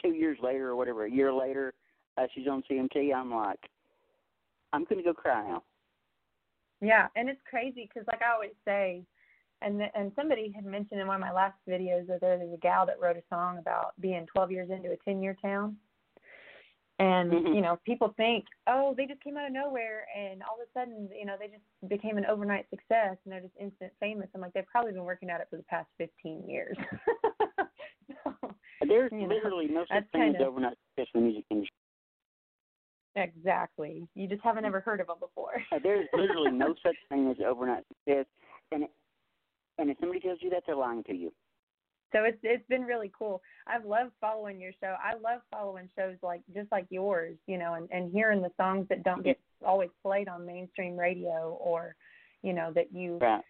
two 0.01 0.13
years 0.13 0.39
later 0.41 0.69
or 0.69 0.77
whatever, 0.77 1.05
a 1.05 1.11
year 1.11 1.33
later, 1.33 1.75
uh, 2.17 2.27
she's 2.35 2.47
on 2.47 2.63
CMT. 2.65 3.13
I'm 3.13 3.35
like, 3.35 3.69
I'm 4.73 4.85
gonna 4.85 5.03
go 5.03 5.15
cry 5.15 5.49
now. 5.49 5.65
Yeah, 6.81 7.09
and 7.17 7.29
it's 7.29 7.41
crazy 7.49 7.89
because, 7.93 8.07
like 8.07 8.23
I 8.23 8.33
always 8.33 8.55
say, 8.65 9.03
and 9.63 9.83
and 9.95 10.13
somebody 10.15 10.53
had 10.55 10.65
mentioned 10.65 11.01
in 11.01 11.07
one 11.07 11.17
of 11.17 11.21
my 11.21 11.33
last 11.33 11.57
videos 11.69 12.07
that 12.07 12.21
there 12.21 12.39
was 12.39 12.53
a 12.55 12.59
gal 12.59 12.87
that 12.87 13.01
wrote 13.01 13.17
a 13.17 13.23
song 13.29 13.59
about 13.59 13.93
being 14.01 14.27
12 14.27 14.53
years 14.53 14.71
into 14.71 14.93
a 14.93 14.97
10 15.05 15.23
year 15.23 15.37
town. 15.43 15.77
And 17.01 17.33
Mhm. 17.33 17.55
you 17.55 17.61
know, 17.61 17.79
people 17.85 18.13
think, 18.17 18.45
oh, 18.67 18.95
they 18.97 19.07
just 19.07 19.21
came 19.23 19.37
out 19.37 19.47
of 19.47 19.53
nowhere, 19.53 20.07
and 20.17 20.43
all 20.43 20.61
of 20.61 20.67
a 20.69 20.73
sudden, 20.73 21.09
you 21.17 21.25
know, 21.27 21.37
they 21.39 21.47
just 21.47 21.63
became 21.89 22.19
an 22.19 22.27
overnight 22.27 22.69
success, 22.71 23.17
and 23.25 23.33
they're 23.33 23.41
just 23.41 23.55
instant 23.59 23.93
famous. 24.01 24.29
I'm 24.35 24.41
like, 24.41 24.53
they've 24.53 24.67
probably 24.67 24.93
been 24.93 25.05
working 25.05 25.31
at 25.31 25.41
it 25.41 25.47
for 25.51 25.57
the 25.57 25.63
past 25.65 25.89
15 25.99 26.49
years. 26.49 26.77
so, 28.25 28.35
There's 28.87 29.13
You 29.13 29.23
know, 29.23 29.29
literally 29.29 29.69
no 29.69 29.85
such 29.93 30.05
thing 30.11 30.35
as 30.35 30.43
overnight 30.43 30.77
success 30.97 31.11
in 31.15 31.21
the 31.21 31.27
music 31.27 31.45
industry. 31.51 31.78
Exactly. 33.23 34.07
You 34.15 34.29
just 34.29 34.43
haven't 34.43 34.65
ever 34.65 34.81
heard 34.81 35.01
of 35.01 35.07
them 35.07 35.19
before. 35.21 35.63
Uh, 35.73 35.79
there's 35.83 36.07
literally 36.17 36.51
no 36.51 36.75
such 36.83 36.97
thing 37.09 37.31
as 37.31 37.37
overnight 37.45 37.85
success, 37.89 38.27
and 38.73 38.85
and 39.79 39.91
if 39.91 39.97
somebody 40.01 40.21
tells 40.21 40.39
you 40.43 40.51
that, 40.51 40.65
they're 40.67 40.77
lying 40.77 41.05
to 41.05 41.15
you. 41.15 41.33
So 42.13 42.25
it's 42.25 42.39
it's 42.43 42.67
been 42.69 42.83
really 42.83 43.13
cool. 43.17 43.43
I've 43.67 43.85
loved 43.85 44.13
following 44.21 44.61
your 44.61 44.73
show. 44.81 44.95
I 45.03 45.15
love 45.15 45.41
following 45.51 45.89
shows 45.97 46.17
like 46.23 46.41
just 46.55 46.71
like 46.73 46.87
yours, 46.91 47.37
you 47.47 47.59
know, 47.59 47.75
and 47.75 47.89
and 47.91 48.13
hearing 48.13 48.41
the 48.41 48.53
songs 48.57 48.87
that 48.89 49.05
don't 49.05 49.23
get 49.23 49.39
always 49.65 49.91
played 50.03 50.29
on 50.29 50.47
mainstream 50.47 50.97
radio 50.97 51.59
or, 51.61 51.97
you 52.43 52.53
know, 52.53 52.73
that 52.75 52.93
you 52.93 53.19
Right. 53.21 53.45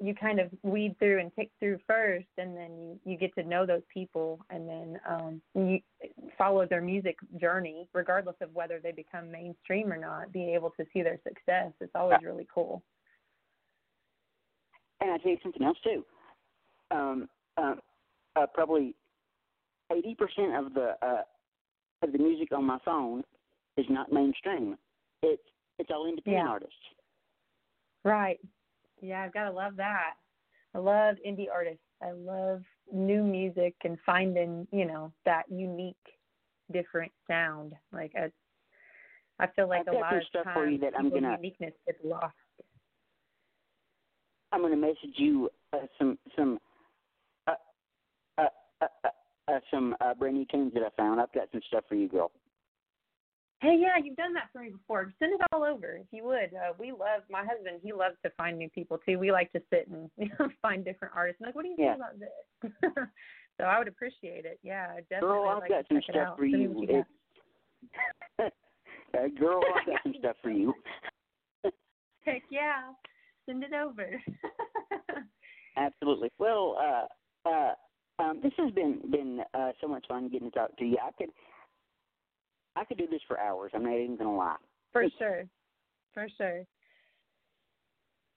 You 0.00 0.14
kind 0.14 0.40
of 0.40 0.50
weed 0.62 0.96
through 0.98 1.20
and 1.20 1.34
pick 1.36 1.50
through 1.58 1.78
first 1.86 2.26
and 2.38 2.56
then 2.56 2.72
you 2.78 2.98
you 3.04 3.16
get 3.16 3.34
to 3.34 3.42
know 3.44 3.64
those 3.64 3.82
people 3.92 4.40
and 4.50 4.68
then 4.68 5.00
um 5.08 5.40
you 5.54 5.78
follow 6.36 6.66
their 6.66 6.82
music 6.82 7.16
journey 7.40 7.88
regardless 7.92 8.36
of 8.40 8.52
whether 8.54 8.80
they 8.82 8.92
become 8.92 9.30
mainstream 9.30 9.92
or 9.92 9.96
not 9.96 10.32
be 10.32 10.52
able 10.52 10.70
to 10.70 10.84
see 10.92 11.02
their 11.02 11.18
success 11.22 11.72
it's 11.80 11.94
always 11.94 12.18
really 12.22 12.46
cool 12.52 12.82
And 15.00 15.10
I 15.12 15.18
tell 15.18 15.32
you 15.32 15.38
something 15.42 15.62
else 15.62 15.78
too. 15.84 16.04
Um, 16.90 17.28
uh, 17.56 17.74
uh, 18.36 18.46
probably 18.52 18.94
eighty 19.92 20.14
percent 20.14 20.54
of 20.56 20.74
the 20.74 20.94
uh, 21.02 21.22
of 22.02 22.12
the 22.12 22.18
music 22.18 22.52
on 22.52 22.64
my 22.64 22.78
phone 22.84 23.22
is 23.76 23.86
not 23.90 24.12
mainstream. 24.12 24.76
It's 25.22 25.42
it's 25.78 25.90
all 25.92 26.08
independent 26.08 26.44
Yeah. 26.44 26.50
artists. 26.50 26.74
Right. 28.04 28.40
Yeah, 29.04 29.22
I've 29.22 29.34
got 29.34 29.44
to 29.44 29.52
love 29.52 29.76
that. 29.76 30.14
I 30.74 30.78
love 30.78 31.16
indie 31.26 31.46
artists. 31.52 31.84
I 32.02 32.12
love 32.12 32.62
new 32.90 33.22
music 33.22 33.74
and 33.84 33.98
finding, 34.06 34.66
you 34.72 34.86
know, 34.86 35.12
that 35.26 35.42
unique, 35.50 35.96
different 36.72 37.12
sound. 37.28 37.74
Like 37.92 38.12
I, 38.16 38.30
I 39.38 39.46
feel 39.54 39.68
like 39.68 39.82
I've 39.86 39.94
a 39.94 39.98
lot 39.98 40.16
of 40.16 40.22
stuff 40.30 40.44
times 40.44 40.54
for 40.56 40.66
you 40.66 40.78
that 40.78 40.92
I'm 40.98 41.10
gonna- 41.10 41.32
uniqueness 41.32 41.74
gets 41.86 41.98
lost. 42.02 42.34
I'm 44.52 44.60
going 44.60 44.72
to 44.72 44.78
message 44.78 45.16
you 45.16 45.50
uh, 45.72 45.78
some 45.98 46.16
some 46.36 46.60
uh, 47.48 47.54
uh, 48.38 48.42
uh, 48.80 48.86
uh, 49.04 49.08
uh, 49.52 49.60
some 49.68 49.96
uh, 50.00 50.14
brand 50.14 50.36
new 50.36 50.46
tunes 50.46 50.72
that 50.74 50.84
I 50.84 50.90
found. 50.96 51.20
I've 51.20 51.32
got 51.32 51.48
some 51.50 51.60
stuff 51.66 51.84
for 51.88 51.96
you, 51.96 52.08
girl. 52.08 52.30
Hey, 53.64 53.78
yeah, 53.80 53.96
you've 54.02 54.16
done 54.16 54.34
that 54.34 54.50
for 54.52 54.60
me 54.60 54.68
before. 54.68 55.10
Send 55.18 55.32
it 55.32 55.40
all 55.50 55.64
over 55.64 55.96
if 55.96 56.06
you 56.10 56.22
would. 56.24 56.52
Uh, 56.52 56.74
we 56.78 56.92
love 56.92 57.22
my 57.30 57.40
husband. 57.40 57.80
He 57.82 57.94
loves 57.94 58.16
to 58.22 58.30
find 58.36 58.58
new 58.58 58.68
people 58.68 58.98
too. 58.98 59.18
We 59.18 59.32
like 59.32 59.50
to 59.52 59.62
sit 59.70 59.88
and 59.88 60.10
you 60.18 60.28
know, 60.38 60.50
find 60.60 60.84
different 60.84 61.14
artists. 61.16 61.40
I'm 61.40 61.46
like, 61.46 61.54
what 61.54 61.62
do 61.62 61.70
you 61.70 61.76
Yeah. 61.78 61.94
think 61.94 62.02
about 62.02 62.20
this? 62.20 62.92
so 63.56 63.64
I 63.64 63.78
would 63.78 63.88
appreciate 63.88 64.44
it. 64.44 64.58
Yeah, 64.62 64.88
definitely. 65.08 65.20
Girl, 65.20 65.48
I've 65.48 65.60
like 65.60 65.70
got 65.70 65.88
some 65.88 66.02
stuff 66.02 66.16
out. 66.16 66.36
for 66.36 66.44
you. 66.44 66.76
you 66.86 67.04
uh, 68.44 69.28
girl, 69.40 69.64
I've 69.74 69.86
got 69.86 70.02
some 70.02 70.14
stuff 70.18 70.36
for 70.42 70.50
you. 70.50 70.74
Heck 72.26 72.42
yeah, 72.50 72.92
send 73.46 73.64
it 73.64 73.72
over. 73.72 74.10
Absolutely. 75.78 76.30
Well, 76.38 76.76
uh, 76.78 77.48
uh, 77.48 77.72
um, 78.18 78.40
this 78.42 78.52
has 78.58 78.70
been 78.72 79.00
been 79.10 79.40
uh, 79.54 79.72
so 79.80 79.88
much 79.88 80.04
fun 80.06 80.28
getting 80.28 80.50
to 80.50 80.54
talk 80.54 80.76
to 80.76 80.84
you. 80.84 80.98
I 81.02 81.10
could 81.16 81.30
I 82.76 82.84
could 82.84 82.98
do 82.98 83.06
this 83.06 83.20
for 83.28 83.38
hours. 83.38 83.70
I'm 83.74 83.84
not 83.84 83.94
even 83.94 84.16
gonna 84.16 84.34
lie. 84.36 84.56
for 84.92 85.04
sure, 85.18 85.44
for 86.12 86.26
sure. 86.36 86.64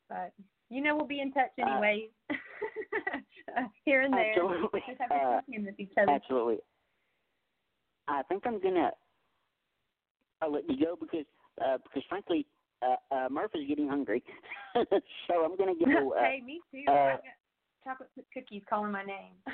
But 0.09 0.33
you 0.69 0.81
know, 0.81 0.95
we'll 0.95 1.07
be 1.07 1.21
in 1.21 1.31
touch 1.31 1.51
Uh, 1.59 1.81
here 3.85 4.01
and 4.01 4.13
there. 4.13 4.33
Absolutely. 4.33 4.83
Uh, 5.11 5.41
with 5.47 5.79
each 5.79 5.91
other. 5.97 6.11
Absolutely. 6.11 6.57
I 8.07 8.23
think 8.23 8.45
I'm 8.45 8.59
gonna 8.61 8.91
I'll 10.41 10.51
let 10.51 10.69
you 10.69 10.77
go 10.83 10.95
because 10.99 11.25
uh, 11.63 11.77
because 11.83 12.03
frankly, 12.07 12.45
uh, 12.81 12.95
uh, 13.13 13.27
Murph 13.29 13.51
is 13.55 13.67
getting 13.67 13.87
hungry, 13.87 14.23
so 14.75 15.43
I'm 15.43 15.57
gonna 15.57 15.73
go. 15.73 16.13
Uh, 16.13 16.21
hey, 16.23 16.41
me 16.45 16.61
too. 16.71 16.85
uh, 16.91 17.17
chocolate 17.83 18.09
chip 18.15 18.25
cookies 18.33 18.63
calling 18.69 18.91
my 18.91 19.03
name. 19.03 19.33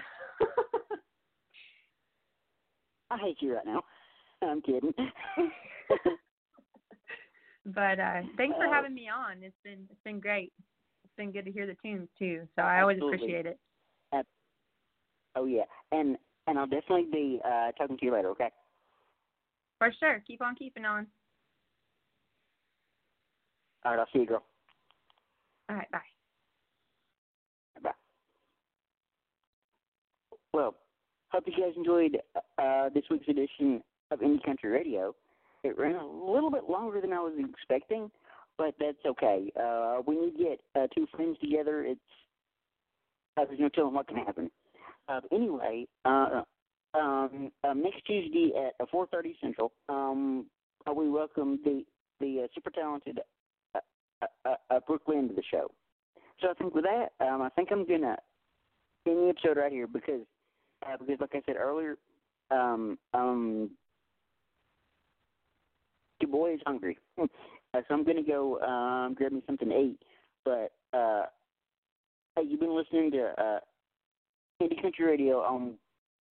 I 3.10 3.18
hate 3.18 3.38
you 3.42 3.56
right 3.56 3.66
now. 3.66 3.84
I'm 4.50 4.62
kidding. 4.62 4.94
but 7.66 8.00
uh 8.00 8.22
thanks 8.38 8.58
for 8.58 8.66
Uh, 8.68 8.72
having 8.74 8.94
me 8.94 9.10
on. 9.10 9.44
It's 9.44 9.56
been 9.64 9.88
it's 9.90 10.04
been 10.04 10.20
great. 10.20 10.52
It's 11.04 11.14
been 11.18 11.32
good 11.32 11.46
to 11.46 11.52
hear 11.52 11.66
the 11.68 11.76
tunes 11.84 12.10
too. 12.18 12.48
So 12.56 12.62
I 12.62 12.82
always 12.82 12.98
Absolutely. 12.98 13.18
appreciate 13.18 13.46
it. 13.46 13.60
oh 15.36 15.46
yeah, 15.46 15.64
and 15.92 16.18
and 16.48 16.60
I'll 16.60 16.68
definitely 16.68 17.08
be 17.12 17.42
uh, 17.46 17.72
talking 17.74 17.98
to 17.98 18.06
you 18.06 18.14
later. 18.14 18.30
Okay. 18.30 18.50
For 19.80 19.92
sure. 20.00 20.24
Keep 20.28 20.42
on 20.42 20.56
keeping 20.56 20.86
on. 20.86 21.08
All 23.86 23.92
right. 23.92 24.00
I'll 24.00 24.08
see 24.14 24.20
you, 24.20 24.26
girl. 24.26 24.44
All 25.70 25.76
right, 25.76 25.90
bye. 25.92 26.00
Bye. 27.82 27.92
Well, 30.54 30.76
hope 31.32 31.44
you 31.48 31.54
guys 31.54 31.74
enjoyed 31.76 32.18
uh, 32.62 32.90
this 32.94 33.04
week's 33.10 33.28
edition 33.28 33.82
of 34.12 34.20
Indie 34.20 34.44
Country 34.44 34.70
Radio. 34.70 35.16
It 35.64 35.78
ran 35.78 35.96
a 35.96 36.06
little 36.06 36.52
bit 36.52 36.70
longer 36.70 37.00
than 37.00 37.14
I 37.14 37.20
was 37.20 37.34
expecting, 37.38 38.12
but 38.58 38.76
that's 38.80 38.98
okay. 39.06 39.52
Uh, 39.60 39.98
when 40.06 40.18
you 40.18 40.32
get 40.38 40.62
uh, 40.76 40.88
two 40.94 41.08
friends 41.16 41.38
together, 41.40 41.84
it's 41.84 42.00
uh, 43.38 43.46
there's 43.46 43.60
no 43.60 43.70
telling 43.70 43.94
what 43.94 44.08
can 44.08 44.18
happen. 44.18 44.52
Uh, 45.08 45.22
anyway, 45.32 45.86
uh, 46.06 46.42
um, 46.94 47.52
uh, 47.64 47.74
next 47.74 48.06
Tuesday 48.06 48.52
at 48.56 48.74
uh, 48.80 48.86
4:30 48.94 49.36
Central, 49.42 49.72
um, 49.90 50.46
uh, 50.88 50.94
we 50.94 51.10
welcome 51.10 51.60
the 51.64 51.84
the 52.20 52.44
uh, 52.44 52.48
super 52.54 52.70
talented 52.70 53.20
uh, 53.76 53.80
uh, 54.22 54.28
uh, 54.46 54.76
uh, 54.76 54.80
to 54.80 55.34
the 55.36 55.44
show. 55.50 55.72
So 56.42 56.50
I 56.50 56.54
think 56.54 56.76
with 56.76 56.86
that, 56.86 57.10
um, 57.26 57.42
I 57.42 57.50
think 57.50 57.70
I'm 57.72 57.86
gonna 57.88 58.18
end 59.08 59.18
the 59.18 59.30
episode 59.30 59.58
right 59.58 59.72
here 59.72 59.88
because 59.88 60.22
uh, 60.86 60.98
because 60.98 61.20
like 61.20 61.36
I 61.36 61.42
said 61.46 61.56
earlier, 61.58 61.98
um, 62.52 62.98
um, 63.14 63.72
your 66.24 66.32
boy 66.32 66.54
is 66.54 66.62
hungry, 66.66 66.98
uh, 67.22 67.28
so 67.74 67.82
I'm 67.90 68.04
gonna 68.04 68.24
go 68.24 68.60
um, 68.62 69.14
grab 69.14 69.34
me 69.34 69.42
something 69.46 69.70
to 69.70 69.78
eat. 69.78 70.00
But 70.46 70.72
uh, 70.94 71.26
hey, 72.36 72.44
you've 72.48 72.60
been 72.60 72.76
listening 72.76 73.12
to 73.12 73.34
uh, 73.38 73.60
Indie 74.62 74.82
Country 74.82 75.06
Radio 75.06 75.40
on 75.40 75.74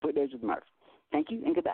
Weekdays 0.03 0.29
with 0.33 0.43
Murph. 0.43 0.63
Thank 1.11 1.29
you 1.29 1.43
and 1.45 1.53
goodbye. 1.53 1.73